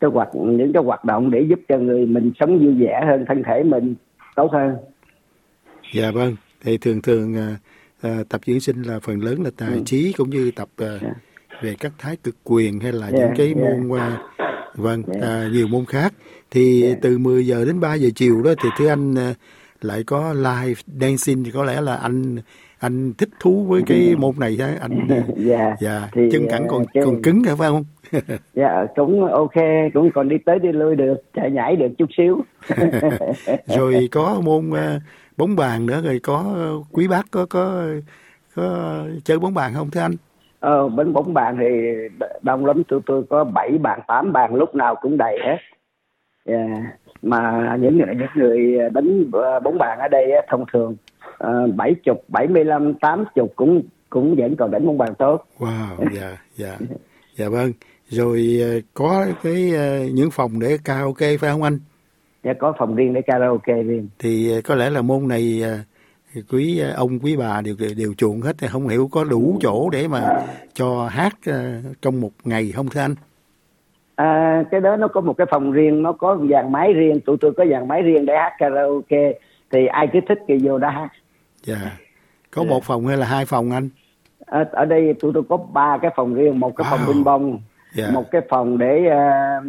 cái 0.00 0.10
hoạt 0.10 0.28
những 0.34 0.72
cái 0.72 0.82
hoạt 0.82 1.04
động 1.04 1.30
để 1.30 1.40
giúp 1.40 1.60
cho 1.68 1.78
người 1.78 2.06
mình 2.06 2.32
sống 2.40 2.58
vui 2.58 2.74
vẻ 2.74 3.04
hơn 3.06 3.24
thân 3.28 3.42
thể 3.42 3.62
mình 3.62 3.94
tốt 4.36 4.52
hơn 4.52 4.76
dạ 5.94 6.10
vâng 6.10 6.36
thì 6.64 6.78
thường 6.78 7.02
thường 7.02 7.36
à, 7.36 7.56
à, 8.02 8.18
tập 8.28 8.40
dưỡng 8.46 8.60
sinh 8.60 8.82
là 8.82 8.98
phần 9.02 9.22
lớn 9.22 9.42
là 9.44 9.50
tài 9.56 9.72
ừ. 9.72 9.82
trí 9.86 10.12
cũng 10.16 10.30
như 10.30 10.50
tập 10.56 10.68
à, 10.76 10.86
yeah. 10.86 11.02
Dạ. 11.02 11.10
về 11.62 11.74
các 11.80 11.92
thái 11.98 12.16
cực 12.24 12.34
quyền 12.44 12.80
hay 12.80 12.92
là 12.92 13.06
yeah, 13.06 13.14
những 13.14 13.30
cái 13.36 13.46
yeah. 13.46 13.58
Dạ. 13.58 13.82
môn 13.88 13.98
à, 13.98 14.18
vâng. 14.76 15.02
Dạ. 15.06 15.26
à, 15.26 15.48
nhiều 15.52 15.66
môn 15.66 15.84
khác. 15.84 16.12
Thì 16.50 16.82
yeah. 16.82 16.98
từ 17.02 17.18
10 17.18 17.46
giờ 17.46 17.64
đến 17.64 17.80
3 17.80 17.94
giờ 17.94 18.08
chiều 18.14 18.42
đó 18.42 18.54
thì 18.62 18.68
thưa 18.78 18.88
anh 18.88 19.14
à, 19.18 19.34
lại 19.80 20.04
có 20.06 20.32
live 20.32 20.80
dancing. 21.00 21.44
Thì 21.44 21.50
có 21.50 21.64
lẽ 21.64 21.80
là 21.80 21.96
anh 21.96 22.36
anh 22.78 23.12
thích 23.18 23.28
thú 23.40 23.64
với 23.68 23.82
cái 23.86 24.14
môn 24.18 24.32
này 24.38 24.56
đó 24.56 24.66
anh 24.80 25.08
dạ. 25.36 25.76
dạ 25.80 26.08
thì, 26.12 26.28
chân 26.32 26.46
cẳng 26.50 26.66
còn 26.68 26.84
cái... 26.94 27.04
còn 27.04 27.22
cứng 27.22 27.42
phải 27.44 27.56
không? 27.56 27.84
Dạ 28.54 28.86
cũng 28.96 29.32
ok 29.32 29.54
cũng 29.94 30.10
còn 30.14 30.28
đi 30.28 30.36
tới 30.46 30.58
đi 30.58 30.72
lui 30.72 30.96
được 30.96 31.14
chạy 31.34 31.50
nhảy 31.50 31.76
được 31.76 31.88
chút 31.98 32.08
xíu. 32.16 32.44
Rồi 33.66 34.08
có 34.12 34.40
môn 34.44 34.70
uh, 34.70 34.76
bóng 35.36 35.56
bàn 35.56 35.86
nữa 35.86 36.00
rồi 36.04 36.20
có 36.22 36.56
quý 36.92 37.08
bác 37.08 37.30
có 37.30 37.46
có 37.46 37.84
có 38.54 38.98
chơi 39.24 39.38
bóng 39.38 39.54
bàn 39.54 39.72
không 39.74 39.90
thưa 39.90 40.00
anh 40.00 40.12
ờ 40.66 40.88
bên 40.88 41.12
bóng 41.12 41.34
bàn 41.34 41.56
thì 41.60 41.66
đông 42.42 42.66
lắm 42.66 42.84
tụi 42.84 43.00
tôi 43.06 43.22
có 43.30 43.44
bảy 43.44 43.78
bàn 43.78 44.00
tám 44.06 44.32
bàn 44.32 44.54
lúc 44.54 44.74
nào 44.74 44.94
cũng 44.94 45.16
đầy 45.16 45.38
hết 45.44 45.56
yeah. 46.44 46.68
Dạ. 46.68 46.82
mà 47.22 47.76
những 47.80 47.98
người 47.98 48.14
những 48.14 48.28
người 48.34 48.78
đánh 48.92 49.30
bóng 49.64 49.78
bàn 49.78 49.98
ở 49.98 50.08
đây 50.08 50.32
thông 50.48 50.64
thường 50.72 50.96
Ờ, 51.38 51.66
bảy 51.76 51.94
chục 52.04 52.24
bảy 52.28 52.46
mươi 52.48 52.64
lăm 52.64 52.94
tám 52.94 53.24
chục 53.34 53.52
cũng 53.56 53.82
cũng 54.10 54.34
vẫn 54.38 54.56
còn 54.56 54.70
đánh 54.70 54.86
bóng 54.86 54.98
bàn 54.98 55.14
tốt 55.18 55.44
wow 55.58 56.08
dạ 56.14 56.36
dạ 56.54 56.78
dạ 57.34 57.48
vâng 57.48 57.72
rồi 58.08 58.58
ờ, 58.62 58.80
có 58.94 59.26
cái 59.42 59.70
ờ, 59.74 60.04
những 60.04 60.30
phòng 60.30 60.60
để 60.60 60.78
karaoke 60.84 61.36
phải 61.36 61.50
không 61.50 61.62
anh 61.62 61.78
dạ 62.44 62.52
có 62.58 62.72
phòng 62.78 62.94
riêng 62.94 63.14
để 63.14 63.22
karaoke 63.22 63.82
riêng 63.82 64.08
thì 64.18 64.60
có 64.64 64.74
lẽ 64.74 64.90
là 64.90 65.02
môn 65.02 65.28
này 65.28 65.62
quý 66.50 66.80
ông 66.96 67.18
quý 67.18 67.36
bà 67.36 67.60
đều 67.60 67.74
đều 67.96 68.14
chuộng 68.14 68.40
hết 68.40 68.56
thì 68.58 68.68
không 68.68 68.88
hiểu 68.88 69.08
có 69.12 69.24
đủ 69.24 69.58
chỗ 69.60 69.90
để 69.90 70.08
mà 70.08 70.46
cho 70.74 71.08
hát 71.10 71.34
trong 72.02 72.20
một 72.20 72.30
ngày 72.44 72.72
không 72.76 72.88
thưa 72.88 73.00
anh 73.00 73.14
à, 74.16 74.62
cái 74.70 74.80
đó 74.80 74.96
nó 74.96 75.08
có 75.08 75.20
một 75.20 75.32
cái 75.32 75.46
phòng 75.50 75.72
riêng 75.72 76.02
nó 76.02 76.12
có 76.12 76.38
dàn 76.50 76.72
máy 76.72 76.92
riêng 76.92 77.20
tụi 77.20 77.36
tôi 77.40 77.52
có 77.56 77.64
dàn 77.70 77.88
máy 77.88 78.02
riêng 78.02 78.26
để 78.26 78.34
hát 78.36 78.52
karaoke 78.58 79.32
thì 79.70 79.86
ai 79.86 80.08
cứ 80.12 80.20
thích 80.28 80.38
thì 80.48 80.58
vô 80.62 80.78
đó 80.78 80.88
hát 80.88 81.08
dạ 81.62 81.98
có 82.50 82.62
yeah. 82.62 82.70
một 82.70 82.84
phòng 82.84 83.06
hay 83.06 83.16
là 83.16 83.26
hai 83.26 83.44
phòng 83.44 83.70
anh 83.70 83.88
ở, 84.46 84.64
ở 84.72 84.84
đây 84.84 85.14
tụi 85.20 85.32
tôi 85.34 85.42
có 85.48 85.56
ba 85.56 85.98
cái 86.02 86.10
phòng 86.16 86.34
riêng 86.34 86.60
một 86.60 86.76
cái 86.76 86.86
wow. 86.86 86.90
phòng 86.90 87.00
binh 87.06 87.24
bông 87.24 87.60
yeah. 87.98 88.14
một 88.14 88.30
cái 88.30 88.42
phòng 88.48 88.78
để 88.78 89.02
uh, 89.06 89.66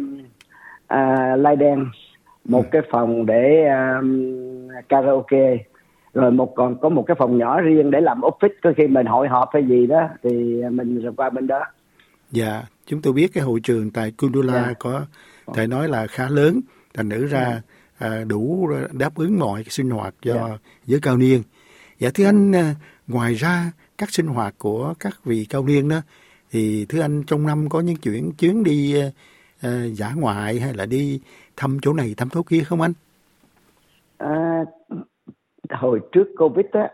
uh, 0.94 1.38
light 1.38 1.60
dance 1.60 1.98
một 2.44 2.64
ừ. 2.64 2.68
cái 2.70 2.82
phòng 2.90 3.26
để 3.26 3.68
um, 3.68 4.32
karaoke 4.88 5.56
rồi 6.18 6.30
một 6.30 6.54
còn 6.56 6.80
có 6.80 6.88
một 6.88 7.04
cái 7.06 7.16
phòng 7.18 7.38
nhỏ 7.38 7.60
riêng 7.60 7.90
để 7.90 8.00
làm 8.00 8.20
office 8.20 8.54
có 8.62 8.72
khi 8.76 8.86
mình 8.86 9.06
hội 9.06 9.28
họp 9.28 9.48
hay 9.52 9.64
gì 9.68 9.86
đó 9.86 10.08
thì 10.22 10.62
mình 10.70 11.02
rồi 11.02 11.12
qua 11.16 11.30
bên 11.30 11.46
đó 11.46 11.64
dạ 12.30 12.62
chúng 12.88 13.02
tôi 13.02 13.12
biết 13.12 13.30
cái 13.34 13.44
hội 13.44 13.60
trường 13.60 13.90
tại 13.90 14.12
Kundula. 14.18 14.64
Dạ. 14.66 14.72
có 14.78 15.06
thể 15.54 15.66
nói 15.66 15.88
là 15.88 16.06
khá 16.06 16.28
lớn 16.28 16.60
thành 16.94 17.08
nữ 17.08 17.26
ra. 17.26 17.62
Dạ. 18.00 18.08
à, 18.08 18.24
đủ 18.24 18.70
đáp 18.92 19.14
ứng 19.14 19.38
mọi 19.38 19.64
cái 19.64 19.70
sinh 19.70 19.90
hoạt 19.90 20.14
cho. 20.22 20.34
Dạ. 20.34 20.58
giới 20.86 21.00
cao 21.00 21.16
niên 21.16 21.42
Dạ 21.98 22.10
thưa 22.14 22.24
anh, 22.24 22.52
à, 22.54 22.74
ngoài 23.06 23.34
ra 23.34 23.72
các 23.98 24.10
sinh 24.10 24.26
hoạt 24.26 24.54
của 24.58 24.94
các 25.00 25.24
vị 25.24 25.46
cao 25.50 25.66
niên 25.66 25.88
đó, 25.88 26.00
thì 26.50 26.86
thưa 26.88 27.00
anh 27.00 27.22
trong 27.26 27.46
năm 27.46 27.68
có 27.68 27.80
những 27.80 27.96
chuyến 27.96 28.32
chuyến 28.38 28.64
đi 28.64 28.94
uh, 29.66 29.70
giả 29.92 30.12
ngoại 30.16 30.60
hay 30.60 30.74
là 30.74 30.86
đi 30.86 31.20
thăm 31.56 31.78
chỗ 31.82 31.92
này 31.92 32.14
thăm 32.16 32.28
chỗ 32.28 32.42
kia 32.42 32.60
không 32.60 32.80
anh? 32.80 32.92
À, 34.18 34.64
hồi 35.70 36.00
trước 36.12 36.28
Covid 36.38 36.66
á, 36.72 36.90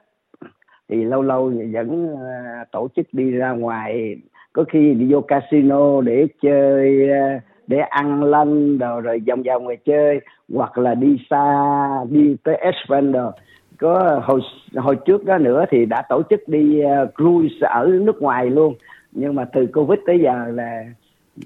thì 0.88 1.04
lâu 1.04 1.22
lâu 1.22 1.52
vẫn 1.72 2.16
ờ, 2.16 2.64
tổ 2.72 2.88
chức 2.96 3.06
đi 3.12 3.30
ra 3.30 3.50
ngoài, 3.50 4.16
có 4.52 4.64
khi 4.68 4.94
đi 4.94 5.12
vô 5.12 5.20
casino 5.20 6.00
để 6.00 6.26
chơi, 6.42 7.10
ờ, 7.10 7.38
để 7.66 7.78
ăn 7.78 8.24
lanh 8.24 8.78
rồi, 8.78 9.00
rồi 9.00 9.22
vòng 9.26 9.42
vòng 9.42 9.64
ngoài 9.64 9.76
chơi, 9.84 10.20
hoặc 10.54 10.78
là 10.78 10.94
đi 10.94 11.26
xa, 11.30 11.88
đi 12.10 12.36
tới 12.44 12.56
Espanol 12.56 13.30
có 13.78 14.20
hồi 14.24 14.40
hồi 14.76 14.96
trước 14.96 15.24
đó 15.24 15.38
nữa 15.38 15.64
thì 15.70 15.86
đã 15.86 16.02
tổ 16.08 16.22
chức 16.30 16.48
đi 16.48 16.80
ờ, 16.80 17.06
cruise 17.16 17.66
ở 17.66 17.86
nước 17.86 18.22
ngoài 18.22 18.50
luôn. 18.50 18.74
Nhưng 19.12 19.34
mà 19.34 19.44
từ 19.52 19.66
covid 19.66 19.98
tới 20.06 20.20
giờ 20.24 20.44
là 20.54 20.84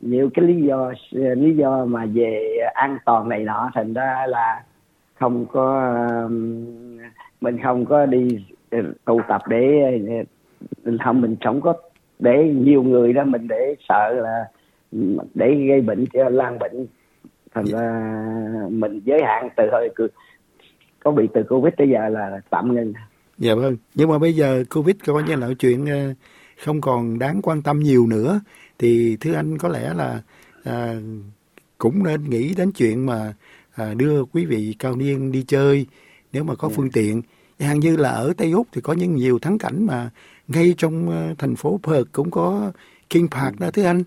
nhiều 0.01 0.31
cái 0.35 0.45
lý 0.45 0.63
do 0.63 0.93
lý 1.13 1.57
do 1.57 1.85
mà 1.85 2.07
về 2.15 2.59
an 2.75 2.99
toàn 3.05 3.29
này 3.29 3.45
nọ 3.45 3.71
thành 3.75 3.93
ra 3.95 4.27
là 4.29 4.63
không 5.19 5.47
có 5.47 5.95
um, 6.25 6.67
mình 7.41 7.59
không 7.63 7.85
có 7.85 8.07
đi 8.07 8.45
ờ, 8.71 8.79
tụ 9.05 9.21
tập 9.29 9.43
để 9.49 9.59
mình 10.85 10.99
không 11.05 11.21
mình 11.21 11.37
không 11.45 11.61
có 11.61 11.75
để 12.19 12.53
nhiều 12.55 12.83
người 12.83 13.13
đó 13.13 13.25
mình 13.25 13.49
để 13.49 13.75
sợ 13.89 14.13
là 14.13 14.45
để 15.35 15.55
gây 15.69 15.81
bệnh 15.81 16.05
cho 16.13 16.29
lan 16.29 16.59
bệnh. 16.59 16.87
Thành 17.55 17.65
ra 17.65 18.13
mình 18.71 19.01
giới 19.05 19.21
hạn 19.25 19.49
từ 19.57 19.63
hồi 19.73 19.89
có 21.05 21.11
bị 21.11 21.29
từ 21.35 21.43
covid 21.43 21.75
tới 21.77 21.89
giờ 21.89 22.09
là 22.09 22.41
tạm 22.51 22.75
ngưng 22.75 22.93
dạ 23.39 23.55
vâng. 23.55 23.77
Nhưng 23.95 24.09
mà 24.09 24.19
bây 24.19 24.33
giờ 24.33 24.65
covid 24.71 24.97
coi 25.07 25.23
như 25.23 25.37
là 25.37 25.49
chuyện 25.59 25.87
ờ, 25.87 26.15
không 26.65 26.81
còn 26.81 27.19
đáng 27.19 27.41
quan 27.43 27.63
tâm 27.63 27.79
nhiều 27.81 28.07
nữa. 28.07 28.41
Thì 28.79 29.17
thưa 29.21 29.35
anh 29.35 29.59
có 29.59 29.69
lẽ 29.69 29.95
là 29.95 30.23
à, 30.65 30.95
cũng 31.79 32.05
nên 32.05 32.25
nghĩ 32.25 32.55
đến 32.55 32.73
chuyện 32.73 33.07
mà 33.07 33.33
à, 33.79 33.95
đưa 33.95 34.25
quý 34.25 34.47
vị 34.47 34.75
cao 34.79 34.97
niên 34.97 35.33
đi 35.33 35.45
chơi 35.49 35.87
nếu 36.33 36.45
mà 36.45 36.55
có. 36.55 36.69
Dạ. 36.69 36.75
phương 36.77 36.91
tiện 36.91 37.23
hàng 37.61 37.81
như 37.81 37.97
là 37.97 38.11
ở 38.11 38.33
Tây 38.37 38.51
Úc 38.51 38.67
thì 38.73 38.81
có 38.81 38.93
những 38.93 39.15
nhiều 39.15 39.39
thắng 39.39 39.59
cảnh 39.59 39.87
mà 39.87 40.11
ngay 40.49 40.75
trong 40.79 41.09
uh, 41.09 41.39
thành 41.39 41.57
phố 41.57 41.81
Perth 41.83 42.13
cũng 42.13 42.31
có 42.31 42.73
King 43.11 43.29
Park 43.31 43.61
đó 43.61 43.71
thưa 43.71 43.85
anh 43.85 44.03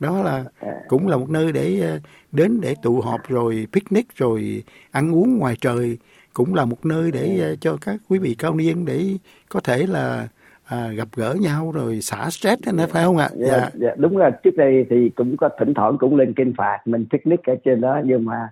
đó 0.00 0.22
là 0.22 0.44
dạ. 0.62 0.72
cũng 0.88 1.08
là 1.08 1.16
một 1.16 1.30
nơi 1.30 1.52
để 1.52 1.96
uh, 1.96 2.02
đến 2.32 2.60
để 2.60 2.74
tụ 2.82 3.00
họp 3.00 3.28
rồi 3.28 3.66
picnic 3.72 4.16
rồi 4.16 4.62
ăn 4.90 5.14
uống 5.14 5.38
ngoài 5.38 5.56
trời 5.60 5.98
cũng 6.32 6.54
là 6.54 6.64
một 6.64 6.86
nơi 6.86 7.10
để 7.10 7.50
uh, 7.52 7.60
cho 7.60 7.76
các 7.80 7.96
quý 8.08 8.18
vị 8.18 8.34
cao 8.38 8.54
niên 8.54 8.84
để 8.84 9.06
có 9.48 9.60
thể 9.60 9.86
là 9.86 10.28
à, 10.64 10.88
gặp 10.88 11.08
gỡ 11.16 11.34
nhau 11.40 11.72
rồi 11.74 12.00
xả 12.00 12.30
stress 12.30 12.62
nữa 12.74 12.86
phải 12.90 13.04
không 13.04 13.16
ạ? 13.16 13.28
Dạ, 13.34 13.46
dạ. 13.46 13.70
dạ 13.74 13.90
đúng 13.96 14.16
rồi 14.16 14.30
trước 14.44 14.56
đây 14.56 14.86
thì 14.90 15.10
cũng 15.16 15.36
có 15.36 15.48
thỉnh 15.58 15.74
thoảng 15.74 15.98
cũng 15.98 16.16
lên 16.16 16.32
kinh 16.36 16.52
phạt 16.58 16.78
mình 16.84 17.06
picnic 17.10 17.40
ở 17.44 17.54
trên 17.64 17.80
đó 17.80 18.00
nhưng 18.04 18.24
mà 18.24 18.48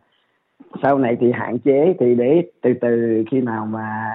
sau 0.83 0.99
này 0.99 1.17
thì 1.21 1.27
hạn 1.33 1.59
chế 1.59 1.95
thì 2.01 2.15
để 2.15 2.43
từ 2.63 2.71
từ 2.81 3.25
khi 3.31 3.41
nào 3.41 3.67
mà 3.67 4.11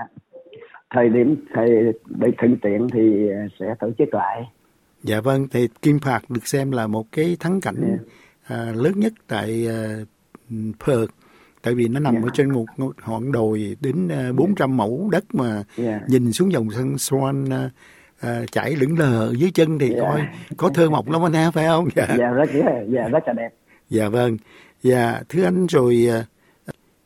thời 0.89 1.10
điểm 1.10 1.36
thời 1.54 1.70
để 2.08 2.32
thuận 2.38 2.58
tiện 2.62 2.88
thì 2.94 3.30
sẽ 3.60 3.66
tổ 3.80 3.89
chức 3.98 4.13
lại. 4.13 4.44
Dạ 5.04 5.22
vâng, 5.22 5.48
thì 5.51 5.68
Kim 5.82 6.00
Park 6.00 6.30
được 6.30 6.48
xem 6.48 6.72
là 6.72 6.88
một 6.88 7.06
cái 7.12 7.38
thắng 7.39 7.62
cảnh 7.62 7.82
yeah. 7.88 8.00
Dạ. 8.50 8.56
à, 8.56 8.72
lớn 8.75 8.94
nhất 8.96 9.13
tại 9.28 9.68
uh, 9.68 10.08
Perth 10.88 11.12
tại 11.62 11.74
vì 11.74 11.88
nó 11.88 12.00
nằm 12.00 12.13
yeah. 12.13 12.24
Dạ. 12.24 12.30
ở 12.30 12.32
trên 12.34 12.51
một 12.51 12.66
ngọn 13.08 13.32
đồi 13.32 13.75
đến 13.82 14.08
uh, 14.30 14.36
400 14.36 14.70
yeah. 14.70 14.78
mẫu 14.78 15.10
đất 15.12 15.24
mà 15.34 15.63
yeah. 15.78 16.01
nhìn 16.08 16.32
xuống 16.32 16.51
dòng 16.51 16.72
sông 16.72 16.96
Swan 16.96 17.66
uh, 17.66 17.72
uh, 18.25 18.51
chảy 18.51 18.75
lững 18.75 19.00
lờ 19.00 19.34
dưới 19.38 19.51
chân 19.54 19.80
thì 19.80 19.94
yeah. 19.94 20.01
coi 20.01 20.22
có 20.58 20.70
thơ 20.74 20.89
mộng 20.89 21.12
lắm 21.12 21.25
anh 21.25 21.34
ha 21.34 21.51
phải 21.51 21.68
không? 21.68 21.88
Dạ, 21.96 22.08
dạ 22.18 22.30
rất 22.32 22.50
dạ 22.89 23.08
rất 23.08 23.24
là 23.28 23.34
đẹp. 23.34 23.50
Dạ 23.89 24.10
vâng. 24.10 24.38
Dạ 24.82 25.22
thưa 25.30 25.44
anh 25.44 25.66
rồi 25.68 26.08
uh, 26.20 26.25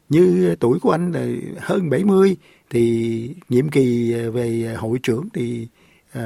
như 0.09 0.55
tuổi 0.59 0.79
của 0.81 0.91
anh 0.91 1.11
là 1.11 1.25
hơn 1.59 1.89
70 1.89 2.37
thì 2.69 3.35
nhiệm 3.49 3.69
kỳ 3.69 4.13
à, 4.13 4.29
về 4.33 4.75
hội 4.77 4.99
trưởng 5.03 5.23
thì 5.33 5.67
uh, 6.17 6.23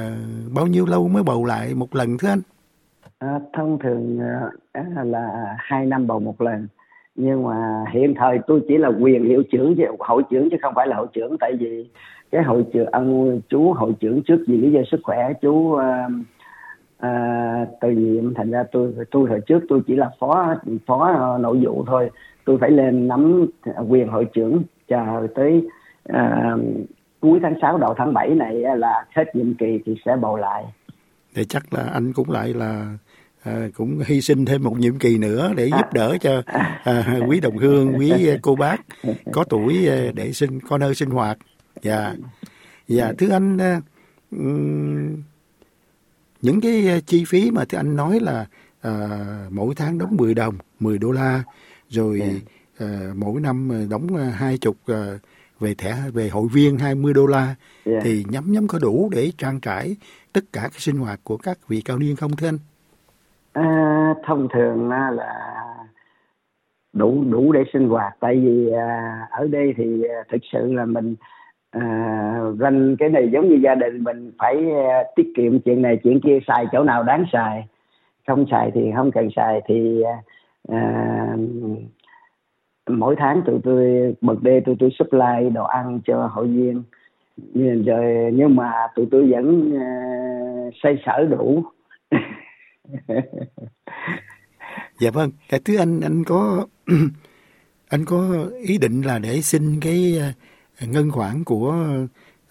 bao 0.54 0.66
nhiêu 0.66 0.86
lâu 0.86 1.08
mới 1.08 1.22
bầu 1.22 1.44
lại 1.44 1.74
một 1.74 1.94
lần 1.94 2.18
thưa 2.18 2.28
anh? 2.28 2.40
À, 3.18 3.40
thông 3.52 3.78
thường 3.82 4.18
à, 4.72 4.82
là 5.04 5.54
hai 5.58 5.86
năm 5.86 6.06
bầu 6.06 6.20
một 6.20 6.40
lần 6.40 6.68
nhưng 7.20 7.42
mà 7.42 7.84
hiện 7.92 8.14
thời 8.16 8.38
tôi 8.46 8.60
chỉ 8.68 8.78
là 8.78 8.88
quyền 8.88 9.24
hiệu 9.24 9.42
trưởng 9.52 9.74
chứ 9.76 9.84
hội 9.98 10.22
trưởng 10.30 10.50
chứ 10.50 10.56
không 10.62 10.74
phải 10.76 10.86
là 10.86 10.96
hội 10.96 11.06
trưởng 11.12 11.36
tại 11.40 11.52
vì 11.60 11.88
cái 12.30 12.42
hội 12.42 12.64
trưởng 12.72 12.86
ông 12.86 13.40
chú 13.48 13.72
hội 13.72 13.92
trưởng 14.00 14.22
trước 14.22 14.44
vì 14.46 14.56
lý 14.56 14.72
do 14.72 14.80
sức 14.90 15.00
khỏe 15.02 15.32
chú 15.42 15.50
uh, 15.50 15.80
từ 17.80 17.90
nhiệm 17.90 18.34
thành 18.34 18.50
ra 18.50 18.64
tôi 18.72 18.94
tôi 19.10 19.28
hồi 19.28 19.40
trước 19.46 19.60
tôi 19.68 19.80
chỉ 19.86 19.96
là 19.96 20.10
phó 20.18 20.54
phó 20.86 21.38
nội 21.40 21.60
vụ 21.64 21.84
thôi 21.86 22.10
tôi 22.44 22.58
phải 22.60 22.70
lên 22.70 23.08
nắm 23.08 23.46
quyền 23.88 24.08
hội 24.08 24.24
trưởng 24.24 24.62
chờ 24.88 25.26
tới 25.34 25.68
uh, 26.12 26.60
cuối 27.20 27.38
tháng 27.42 27.54
6 27.62 27.78
đầu 27.78 27.94
tháng 27.98 28.14
7 28.14 28.28
này 28.28 28.54
là 28.54 29.04
hết 29.16 29.36
nhiệm 29.36 29.54
kỳ 29.54 29.78
thì 29.86 29.94
sẽ 30.04 30.16
bầu 30.16 30.36
lại. 30.36 30.64
Thì 31.34 31.44
chắc 31.44 31.72
là 31.74 31.82
anh 31.82 32.12
cũng 32.12 32.30
lại 32.30 32.54
là 32.54 32.96
à, 33.42 33.68
cũng 33.74 34.00
hy 34.06 34.20
sinh 34.20 34.44
thêm 34.44 34.62
một 34.62 34.78
nhiệm 34.78 34.98
kỳ 34.98 35.18
nữa 35.18 35.52
để 35.56 35.66
giúp 35.66 35.92
đỡ 35.92 36.16
cho 36.20 36.42
à, 36.84 37.18
quý 37.28 37.40
đồng 37.40 37.56
hương, 37.56 37.98
quý 37.98 38.12
cô 38.42 38.56
bác 38.56 38.80
có 39.32 39.44
tuổi 39.44 39.88
để 40.14 40.32
sinh 40.32 40.60
có 40.68 40.78
nơi 40.78 40.94
sinh 40.94 41.10
hoạt. 41.10 41.38
Dạ. 41.82 42.14
Dạ 42.88 43.12
thưa 43.18 43.30
anh 43.30 43.58
những 46.42 46.60
cái 46.60 47.02
chi 47.06 47.24
phí 47.28 47.50
mà 47.50 47.64
thưa 47.68 47.78
anh 47.78 47.96
nói 47.96 48.20
là 48.20 48.46
à, 48.82 48.92
mỗi 49.50 49.74
tháng 49.74 49.98
đóng 49.98 50.16
10 50.16 50.34
đồng, 50.34 50.54
10 50.80 50.98
đô 50.98 51.10
la 51.10 51.42
rồi 51.88 52.20
yeah. 52.20 52.32
Dạ. 52.78 52.86
uh, 53.10 53.16
mỗi 53.16 53.40
năm 53.40 53.86
đóng 53.90 54.16
hai 54.16 54.58
chục 54.58 54.76
uh, 54.92 54.96
về 55.60 55.74
thẻ 55.74 55.94
về 56.14 56.28
hội 56.28 56.48
viên 56.52 56.78
20 56.78 57.14
đô 57.14 57.26
la 57.26 57.44
yeah. 57.44 57.56
Dạ. 57.84 58.00
thì 58.02 58.24
nhắm 58.28 58.44
nhắm 58.52 58.66
có 58.68 58.78
đủ 58.78 59.10
để 59.12 59.30
trang 59.38 59.60
trải 59.60 59.96
tất 60.32 60.44
cả 60.52 60.60
cái 60.60 60.78
sinh 60.78 60.96
hoạt 60.96 61.20
của 61.24 61.36
các 61.36 61.58
vị 61.68 61.82
cao 61.84 61.98
niên 61.98 62.16
không 62.16 62.36
thưa 62.36 62.48
anh? 62.48 62.58
À, 63.52 64.14
thông 64.26 64.48
thường 64.54 64.88
là 64.88 65.10
đủ 66.92 67.24
đủ 67.30 67.52
để 67.52 67.60
sinh 67.72 67.88
hoạt 67.88 68.12
tại 68.20 68.36
vì 68.36 68.72
à, 68.72 69.18
ở 69.30 69.46
đây 69.46 69.74
thì 69.76 70.02
à, 70.02 70.18
thực 70.32 70.40
sự 70.52 70.72
là 70.72 70.84
mình 70.84 71.14
à, 71.70 72.40
ranh 72.60 72.96
cái 72.98 73.08
này 73.08 73.28
giống 73.32 73.48
như 73.48 73.54
gia 73.62 73.74
đình 73.74 74.04
mình 74.04 74.32
phải 74.38 74.56
uh, 74.56 75.06
tiết 75.16 75.32
kiệm 75.36 75.60
chuyện 75.60 75.82
này 75.82 75.98
chuyện 76.04 76.20
kia 76.20 76.38
xài 76.46 76.66
chỗ 76.72 76.84
nào 76.84 77.02
đáng 77.02 77.24
xài. 77.32 77.66
Không 78.26 78.46
xài 78.50 78.70
thì 78.74 78.80
không 78.96 79.10
cần 79.10 79.28
xài 79.36 79.60
thì 79.68 80.02
à, 80.68 81.36
mỗi 82.88 83.16
tháng 83.18 83.42
tụi 83.46 83.58
tôi 83.64 84.14
bật 84.20 84.42
đê 84.42 84.60
tụi 84.60 84.76
tôi 84.78 84.90
supply 84.98 85.50
đồ 85.54 85.64
ăn 85.64 86.00
cho 86.04 86.26
hội 86.26 86.46
viên. 86.46 86.82
Nhưng 87.36 87.84
rồi 87.84 88.30
nhưng 88.34 88.56
mà 88.56 88.72
tụi 88.94 89.06
tôi 89.10 89.30
vẫn 89.30 89.72
uh, 89.76 90.74
xây 90.82 90.98
sở 91.06 91.24
đủ. 91.24 91.64
Dạ 95.00 95.10
vâng. 95.10 95.30
Dạ, 95.30 95.46
cái 95.48 95.60
thứ 95.64 95.76
anh 95.76 96.00
anh 96.00 96.24
có 96.24 96.66
anh 97.88 98.04
có 98.04 98.46
ý 98.66 98.78
định 98.78 99.02
là 99.02 99.18
để 99.18 99.40
xin 99.40 99.80
cái 99.80 100.18
ngân 100.86 101.10
khoản 101.10 101.44
của 101.44 101.74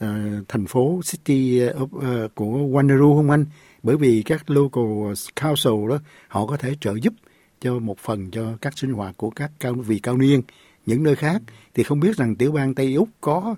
uh, 0.04 0.10
thành 0.48 0.66
phố 0.68 1.00
city 1.12 1.60
of, 1.60 1.84
uh, 2.26 2.36
của 2.36 2.46
Wanneroo 2.46 3.16
không 3.16 3.32
anh? 3.32 3.46
Bởi 3.84 3.96
vì 3.98 4.24
các 4.26 4.50
local 4.50 5.14
council 5.42 5.90
đó 5.90 5.98
họ 6.28 6.46
có 6.46 6.58
thể 6.58 6.70
trợ 6.80 6.94
giúp 7.02 7.14
cho 7.60 7.80
một 7.80 7.98
phần 7.98 8.32
cho 8.32 8.42
các 8.62 8.78
sinh 8.78 8.94
hoạt 8.94 9.18
của 9.18 9.30
các 9.30 9.52
cao 9.60 9.74
vị 9.74 10.00
cao 10.04 10.18
niên 10.18 10.42
những 10.86 11.04
nơi 11.04 11.16
khác. 11.16 11.42
Thì 11.74 11.84
không 11.84 12.00
biết 12.00 12.16
rằng 12.16 12.36
tiểu 12.36 12.52
bang 12.52 12.76
Tây 12.76 12.94
Úc 12.94 13.08
có 13.22 13.56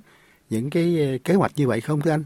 những 0.49 0.69
cái 0.69 1.19
kế 1.23 1.33
hoạch 1.33 1.51
như 1.55 1.67
vậy 1.67 1.81
không 1.81 2.01
thưa 2.01 2.11
anh? 2.11 2.23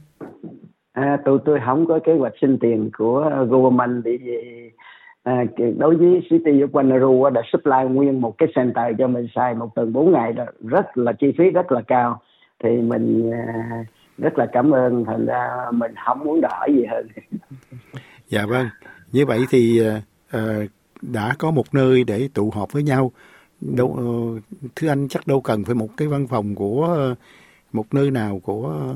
À, 0.93 1.17
tụi 1.25 1.39
tôi 1.45 1.59
không 1.65 1.85
có 1.87 1.99
kế 2.05 2.13
hoạch 2.13 2.33
xin 2.41 2.57
tiền 2.59 2.89
của 2.97 3.45
government 3.49 4.03
để 4.03 4.17
vì 4.17 4.31
à, 5.23 5.43
đối 5.77 5.95
với 5.95 6.21
City 6.29 6.51
of 6.51 6.67
Wanneroo 6.67 7.29
đã 7.29 7.41
supply 7.53 7.89
nguyên 7.89 8.21
một 8.21 8.37
cái 8.37 8.49
center 8.55 8.85
cho 8.97 9.07
mình 9.07 9.27
xài 9.35 9.55
một 9.55 9.75
tuần 9.75 9.93
bốn 9.93 10.11
ngày 10.11 10.33
đó. 10.33 10.45
Rất 10.59 10.97
là 10.97 11.13
chi 11.13 11.27
phí 11.37 11.43
rất 11.49 11.71
là 11.71 11.81
cao 11.87 12.21
thì 12.63 12.69
mình 12.81 13.31
à, 13.31 13.85
rất 14.17 14.37
là 14.37 14.45
cảm 14.51 14.71
ơn 14.71 15.05
thành 15.05 15.25
ra 15.25 15.49
mình 15.71 15.91
không 16.05 16.19
muốn 16.19 16.41
đòi 16.41 16.69
gì 16.75 16.85
hơn 16.85 17.07
dạ 18.27 18.45
vâng 18.45 18.67
như 19.11 19.25
vậy 19.25 19.39
thì 19.49 19.81
uh, 20.37 20.69
đã 21.01 21.35
có 21.39 21.51
một 21.51 21.73
nơi 21.73 22.03
để 22.03 22.29
tụ 22.33 22.51
họp 22.53 22.71
với 22.73 22.83
nhau 22.83 23.11
đâu 23.61 23.87
uh, 23.87 24.41
thưa 24.75 24.89
anh 24.89 25.07
chắc 25.07 25.27
đâu 25.27 25.41
cần 25.41 25.63
phải 25.63 25.75
một 25.75 25.87
cái 25.97 26.07
văn 26.07 26.27
phòng 26.27 26.55
của 26.55 27.07
uh, 27.11 27.17
một 27.73 27.93
nơi 27.93 28.11
nào 28.11 28.39
của 28.43 28.93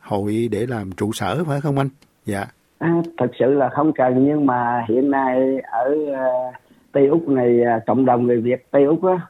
hội 0.00 0.48
để 0.50 0.66
làm 0.66 0.92
trụ 0.92 1.12
sở 1.12 1.44
phải 1.44 1.60
không 1.60 1.78
anh? 1.78 1.88
Dạ. 2.24 2.44
À, 2.78 3.02
thật 3.18 3.30
sự 3.38 3.46
là 3.46 3.68
không 3.68 3.92
cần 3.92 4.24
nhưng 4.26 4.46
mà 4.46 4.84
hiện 4.88 5.10
nay 5.10 5.60
ở 5.62 5.96
uh, 6.12 6.54
Tây 6.92 7.06
Úc 7.06 7.28
này 7.28 7.60
cộng 7.86 8.04
đồng 8.04 8.26
người 8.26 8.40
Việt 8.40 8.66
Tây 8.70 8.84
Úc 8.84 9.04
á 9.04 9.20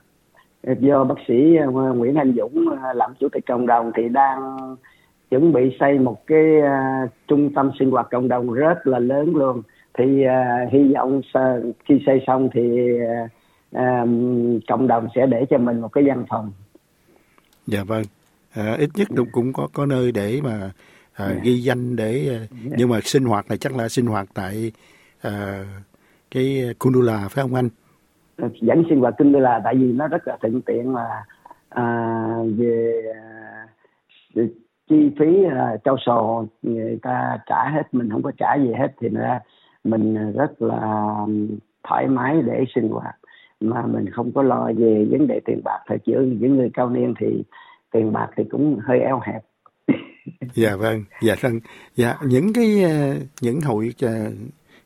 do 0.80 1.04
bác 1.04 1.14
sĩ 1.28 1.56
uh, 1.68 1.96
Nguyễn 1.96 2.14
Anh 2.14 2.34
Dũng 2.36 2.68
uh, 2.68 2.96
làm 2.96 3.14
chủ 3.20 3.28
tịch 3.28 3.46
cộng 3.46 3.66
đồng 3.66 3.92
thì 3.96 4.08
đang 4.08 4.56
chuẩn 5.30 5.52
bị 5.52 5.76
xây 5.80 5.98
một 5.98 6.26
cái 6.26 6.44
uh, 6.58 7.10
trung 7.28 7.54
tâm 7.54 7.70
sinh 7.78 7.90
hoạt 7.90 8.06
cộng 8.10 8.28
đồng 8.28 8.52
rất 8.52 8.86
là 8.86 8.98
lớn 8.98 9.36
luôn 9.36 9.62
thì 9.98 10.24
uh, 10.24 10.72
hy 10.72 10.92
vọng 10.94 11.18
uh, 11.18 11.76
khi 11.84 12.02
xây 12.06 12.24
xong 12.26 12.48
thì 12.54 12.60
uh, 13.76 13.80
cộng 14.68 14.86
đồng 14.86 15.08
sẽ 15.14 15.26
để 15.26 15.44
cho 15.50 15.58
mình 15.58 15.80
một 15.80 15.88
cái 15.88 16.04
văn 16.06 16.24
phòng. 16.28 16.52
Dạ 17.66 17.84
vâng 17.84 18.02
à, 18.56 18.76
ít 18.78 18.90
nhất 18.94 19.08
cũng 19.16 19.28
cũng 19.32 19.52
có 19.52 19.68
có 19.72 19.86
nơi 19.86 20.12
để 20.12 20.40
mà 20.44 20.70
à, 21.12 21.34
ghi 21.42 21.58
danh 21.58 21.96
để 21.96 22.28
à, 22.30 22.38
nhưng 22.62 22.88
mà 22.88 23.00
sinh 23.04 23.24
hoạt 23.24 23.48
này 23.48 23.58
chắc 23.58 23.76
là 23.76 23.88
sinh 23.88 24.06
hoạt 24.06 24.28
tại 24.34 24.72
à, 25.20 25.64
cái 26.30 26.74
Kundula 26.78 27.28
phải 27.28 27.42
không 27.42 27.54
anh? 27.54 27.68
Dẫn 28.38 28.84
sinh 28.88 29.00
hoạt 29.00 29.14
kinh 29.18 29.32
là 29.32 29.60
tại 29.64 29.74
vì 29.74 29.92
nó 29.92 30.08
rất 30.08 30.28
là 30.28 30.36
thuận 30.40 30.62
tiện 30.62 30.94
là 30.94 31.24
à, 31.68 31.84
về 32.56 33.02
à, 33.14 34.42
chi 34.88 35.10
phí 35.18 35.44
à, 35.50 35.76
trao 35.84 35.96
sổ 36.06 36.46
người 36.62 36.98
ta 37.02 37.38
trả 37.46 37.68
hết 37.68 37.82
mình 37.92 38.10
không 38.10 38.22
có 38.22 38.32
trả 38.38 38.54
gì 38.56 38.72
hết 38.78 38.88
thì 39.00 39.08
ra 39.08 39.40
mình 39.84 40.32
rất 40.32 40.62
là 40.62 40.80
thoải 41.88 42.06
mái 42.06 42.42
để 42.46 42.64
sinh 42.74 42.88
hoạt. 42.88 43.14
Mà 43.60 43.86
mình 43.86 44.10
không 44.10 44.32
có 44.34 44.42
lo 44.42 44.70
về 44.76 45.06
vấn 45.10 45.26
đề 45.26 45.40
tiền 45.44 45.60
bạc 45.64 45.78
thời 45.86 45.98
chữa 45.98 46.20
những 46.20 46.56
người 46.56 46.70
cao 46.74 46.90
niên 46.90 47.14
thì 47.20 47.42
tiền 47.92 48.12
bạc 48.12 48.28
thì 48.36 48.44
cũng 48.50 48.78
hơi 48.84 49.00
eo 49.00 49.20
hẹp. 49.26 49.42
Dạ 50.54 50.76
vâng 50.76 51.04
dạ 51.22 51.34
vâng. 51.40 51.60
Dạ 51.94 52.14
những 52.22 52.52
cái 52.52 52.84
à, 52.84 53.14
những 53.40 53.60
hội 53.60 53.90
à, 54.02 54.14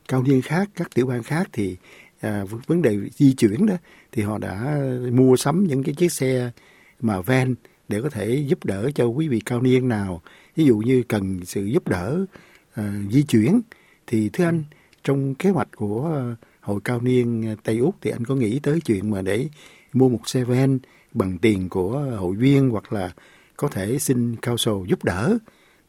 cao 0.07 0.23
niên 0.23 0.41
khác 0.41 0.69
các 0.75 0.87
tiểu 0.95 1.05
bang 1.07 1.23
khác 1.23 1.47
thì 1.53 1.77
à, 2.21 2.43
vấn 2.67 2.81
đề 2.81 2.97
di 3.15 3.33
chuyển 3.33 3.65
đó 3.65 3.75
thì 4.11 4.21
họ 4.21 4.37
đã 4.37 4.79
mua 5.11 5.35
sắm 5.35 5.67
những 5.67 5.83
cái 5.83 5.95
chiếc 5.95 6.11
xe 6.11 6.51
mà 6.99 7.21
van 7.21 7.55
để 7.87 8.01
có 8.01 8.09
thể 8.09 8.43
giúp 8.47 8.65
đỡ 8.65 8.91
cho 8.95 9.05
quý 9.05 9.27
vị 9.27 9.39
cao 9.39 9.61
niên 9.61 9.87
nào. 9.87 10.21
Ví 10.55 10.65
dụ 10.65 10.77
như 10.77 11.03
cần 11.07 11.45
sự 11.45 11.65
giúp 11.65 11.87
đỡ 11.87 12.25
à, 12.73 12.93
di 13.11 13.23
chuyển 13.23 13.61
thì 14.07 14.29
thưa 14.29 14.43
anh 14.45 14.63
trong 15.03 15.35
kế 15.35 15.49
hoạch 15.49 15.69
của 15.75 16.11
à, 16.15 16.35
hội 16.61 16.79
cao 16.83 17.01
niên 17.01 17.55
Tây 17.63 17.77
Úc 17.77 17.95
thì 18.01 18.11
anh 18.11 18.25
có 18.25 18.35
nghĩ 18.35 18.59
tới 18.59 18.79
chuyện 18.81 19.11
mà 19.11 19.21
để 19.21 19.47
mua 19.93 20.09
một 20.09 20.29
xe 20.29 20.43
van 20.43 20.79
bằng 21.13 21.37
tiền 21.37 21.69
của 21.69 21.91
hội 22.17 22.35
viên 22.35 22.69
hoặc 22.69 22.93
là 22.93 23.13
có 23.57 23.67
thể 23.67 23.99
xin 23.99 24.35
cao 24.35 24.57
sầu 24.57 24.85
giúp 24.85 25.03
đỡ? 25.03 25.37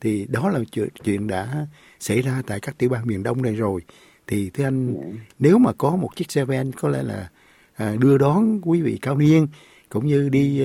Thì 0.00 0.26
đó 0.28 0.48
là 0.48 0.60
chuyện 1.04 1.26
đã 1.26 1.66
xảy 2.00 2.22
ra 2.22 2.42
tại 2.46 2.60
các 2.60 2.78
tiểu 2.78 2.88
bang 2.88 3.06
miền 3.06 3.22
Đông 3.22 3.42
này 3.42 3.54
rồi 3.54 3.80
thì 4.26 4.50
thưa 4.54 4.64
anh 4.64 4.94
yeah. 4.94 5.06
Dạ. 5.06 5.20
nếu 5.38 5.58
mà 5.58 5.72
có 5.78 5.96
một 5.96 6.16
chiếc 6.16 6.30
xe 6.30 6.44
van 6.44 6.72
có 6.72 6.88
lẽ 6.88 7.02
là 7.02 7.28
à, 7.76 7.94
đưa 8.00 8.18
đón 8.18 8.60
quý 8.62 8.82
vị 8.82 8.98
cao 9.02 9.16
niên 9.16 9.46
cũng 9.88 10.06
như 10.06 10.28
đi 10.28 10.62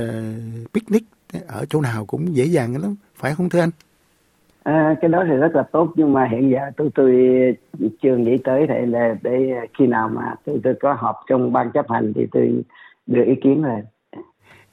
uh, 0.00 0.04
picnic 0.74 1.04
ở 1.46 1.64
chỗ 1.68 1.80
nào 1.80 2.06
cũng 2.06 2.36
dễ 2.36 2.44
dàng 2.44 2.82
lắm 2.82 2.96
phải 3.14 3.34
không 3.34 3.48
thưa 3.48 3.60
anh 3.60 3.70
À, 4.68 4.96
cái 5.00 5.08
đó 5.08 5.24
thì 5.28 5.36
rất 5.36 5.54
là 5.54 5.62
tốt 5.72 5.92
nhưng 5.96 6.12
mà 6.12 6.28
hiện 6.30 6.50
giờ 6.50 6.58
tôi 6.76 6.90
tôi 6.94 7.12
chưa 8.02 8.16
nghĩ 8.16 8.38
tới 8.44 8.66
thế 8.68 8.86
là 8.86 9.16
để 9.22 9.54
khi 9.78 9.86
nào 9.86 10.08
mà 10.08 10.34
tôi 10.44 10.60
tôi 10.64 10.74
có 10.80 10.92
họp 10.92 11.16
trong 11.28 11.52
ban 11.52 11.70
chấp 11.74 11.90
hành 11.90 12.12
thì 12.14 12.26
tôi 12.32 12.62
đưa 13.06 13.24
ý 13.24 13.34
kiến 13.42 13.62
rồi. 13.62 13.80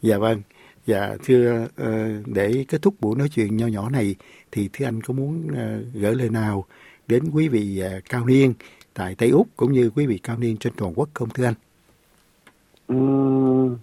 Dạ 0.01 0.17
vâng. 0.17 0.41
Dạ 0.85 1.15
thưa 1.23 1.63
uh, 1.63 2.27
để 2.35 2.65
kết 2.67 2.81
thúc 2.81 2.93
buổi 3.01 3.15
nói 3.17 3.27
chuyện 3.29 3.57
nho 3.57 3.67
nhỏ 3.67 3.89
này 3.89 4.15
thì 4.51 4.69
thưa 4.73 4.85
anh 4.85 5.01
có 5.01 5.13
muốn 5.13 5.47
gửi 5.93 6.15
lời 6.15 6.29
nào 6.29 6.65
đến 7.07 7.23
quý 7.33 7.47
vị 7.47 7.83
uh, 7.85 8.03
cao 8.09 8.25
niên 8.25 8.53
tại 8.93 9.15
Tây 9.17 9.29
Úc 9.29 9.47
cũng 9.55 9.71
như 9.71 9.91
quý 9.95 10.05
vị 10.05 10.19
cao 10.23 10.37
niên 10.39 10.57
trên 10.57 10.73
toàn 10.77 10.93
quốc 10.95 11.09
không 11.13 11.29
thưa 11.29 11.45
anh? 11.45 11.53
Um, 12.87 13.77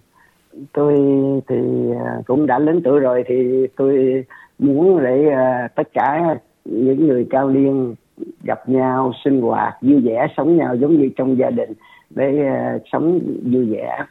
tôi 0.73 0.93
thì 1.47 1.55
cũng 2.25 2.47
đã 2.47 2.59
lớn 2.59 2.81
tuổi 2.83 2.99
rồi 2.99 3.23
thì 3.27 3.67
tôi 3.75 4.23
muốn 4.59 5.03
để 5.03 5.25
uh, 5.27 5.75
tất 5.75 5.89
cả 5.93 6.35
những 6.65 7.07
người 7.07 7.27
cao 7.29 7.49
niên 7.49 7.95
gặp 8.43 8.69
nhau 8.69 9.13
sinh 9.23 9.41
hoạt 9.41 9.73
vui 9.81 10.01
vẻ 10.01 10.27
sống 10.37 10.57
nhau 10.57 10.75
giống 10.75 11.01
như 11.01 11.09
trong 11.15 11.37
gia 11.37 11.49
đình 11.49 11.73
để 12.09 12.31
sống 12.91 13.19
vui 13.51 13.65
vẻ. 13.65 14.05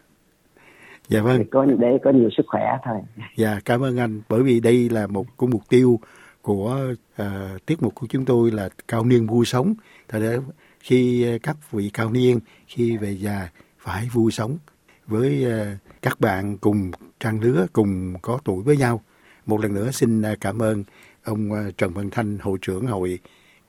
Dạ 1.08 1.22
vâng. 1.22 1.38
Để 1.38 1.44
có 1.50 1.64
để 1.64 1.98
có 2.02 2.10
nhiều 2.10 2.28
sức 2.36 2.46
khỏe 2.46 2.78
thôi. 2.84 2.96
Dạ 3.36 3.58
cảm 3.64 3.80
ơn 3.80 3.96
anh. 3.96 4.20
Bởi 4.28 4.42
vì 4.42 4.60
đây 4.60 4.88
là 4.92 5.06
một 5.06 5.26
cái 5.38 5.48
mục 5.48 5.62
tiêu 5.68 5.98
của 6.42 6.94
uh, 7.22 7.26
tiết 7.66 7.82
mục 7.82 7.94
của 7.94 8.06
chúng 8.10 8.24
tôi 8.24 8.50
là 8.50 8.68
cao 8.88 9.04
niên 9.04 9.26
vui 9.26 9.46
sống 9.46 9.74
thật 10.08 10.18
ra 10.18 10.36
khi 10.80 11.26
các 11.42 11.56
vị 11.70 11.90
cao 11.94 12.10
niên 12.10 12.38
khi 12.66 12.96
về 12.96 13.10
già 13.10 13.48
phải 13.78 14.08
vui 14.12 14.32
sống 14.32 14.58
với 15.06 15.46
uh, 15.46 15.78
các 16.02 16.20
bạn 16.20 16.58
cùng 16.58 16.90
trang 17.20 17.40
lứa 17.40 17.66
cùng 17.72 18.14
có 18.22 18.38
tuổi 18.44 18.62
với 18.62 18.76
nhau 18.76 19.00
một 19.46 19.60
lần 19.60 19.74
nữa 19.74 19.90
xin 19.90 20.22
cảm 20.40 20.62
ơn 20.62 20.84
ông 21.24 21.48
Trần 21.76 21.92
Văn 21.94 22.10
Thanh, 22.10 22.38
hội 22.38 22.58
trưởng 22.62 22.86
hội 22.86 23.18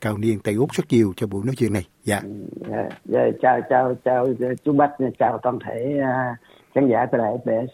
cao 0.01 0.18
niên 0.18 0.39
Tây 0.39 0.56
Úc 0.56 0.72
rất 0.72 0.84
nhiều 0.89 1.13
cho 1.15 1.27
buổi 1.27 1.46
nói 1.46 1.56
chuyện 1.58 1.74
này. 1.74 1.88
Dạ. 2.03 2.22
dạ, 2.70 2.89
dạ 3.06 3.20
chào 3.42 3.62
chào 3.70 3.96
chào 4.06 4.27
chú 4.65 4.74
Bách, 4.74 4.92
chào 5.20 5.39
toàn 5.44 5.60
thể 5.65 6.00
uh, 6.00 6.38
khán 6.75 6.89
giả 6.89 7.06
của 7.12 7.18
đài 7.18 7.34
SBS. 7.44 7.72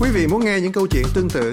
Quý 0.00 0.10
vị 0.14 0.26
muốn 0.30 0.40
nghe 0.44 0.60
những 0.60 0.72
câu 0.72 0.86
chuyện 0.90 1.04
tương 1.14 1.28
tự 1.34 1.52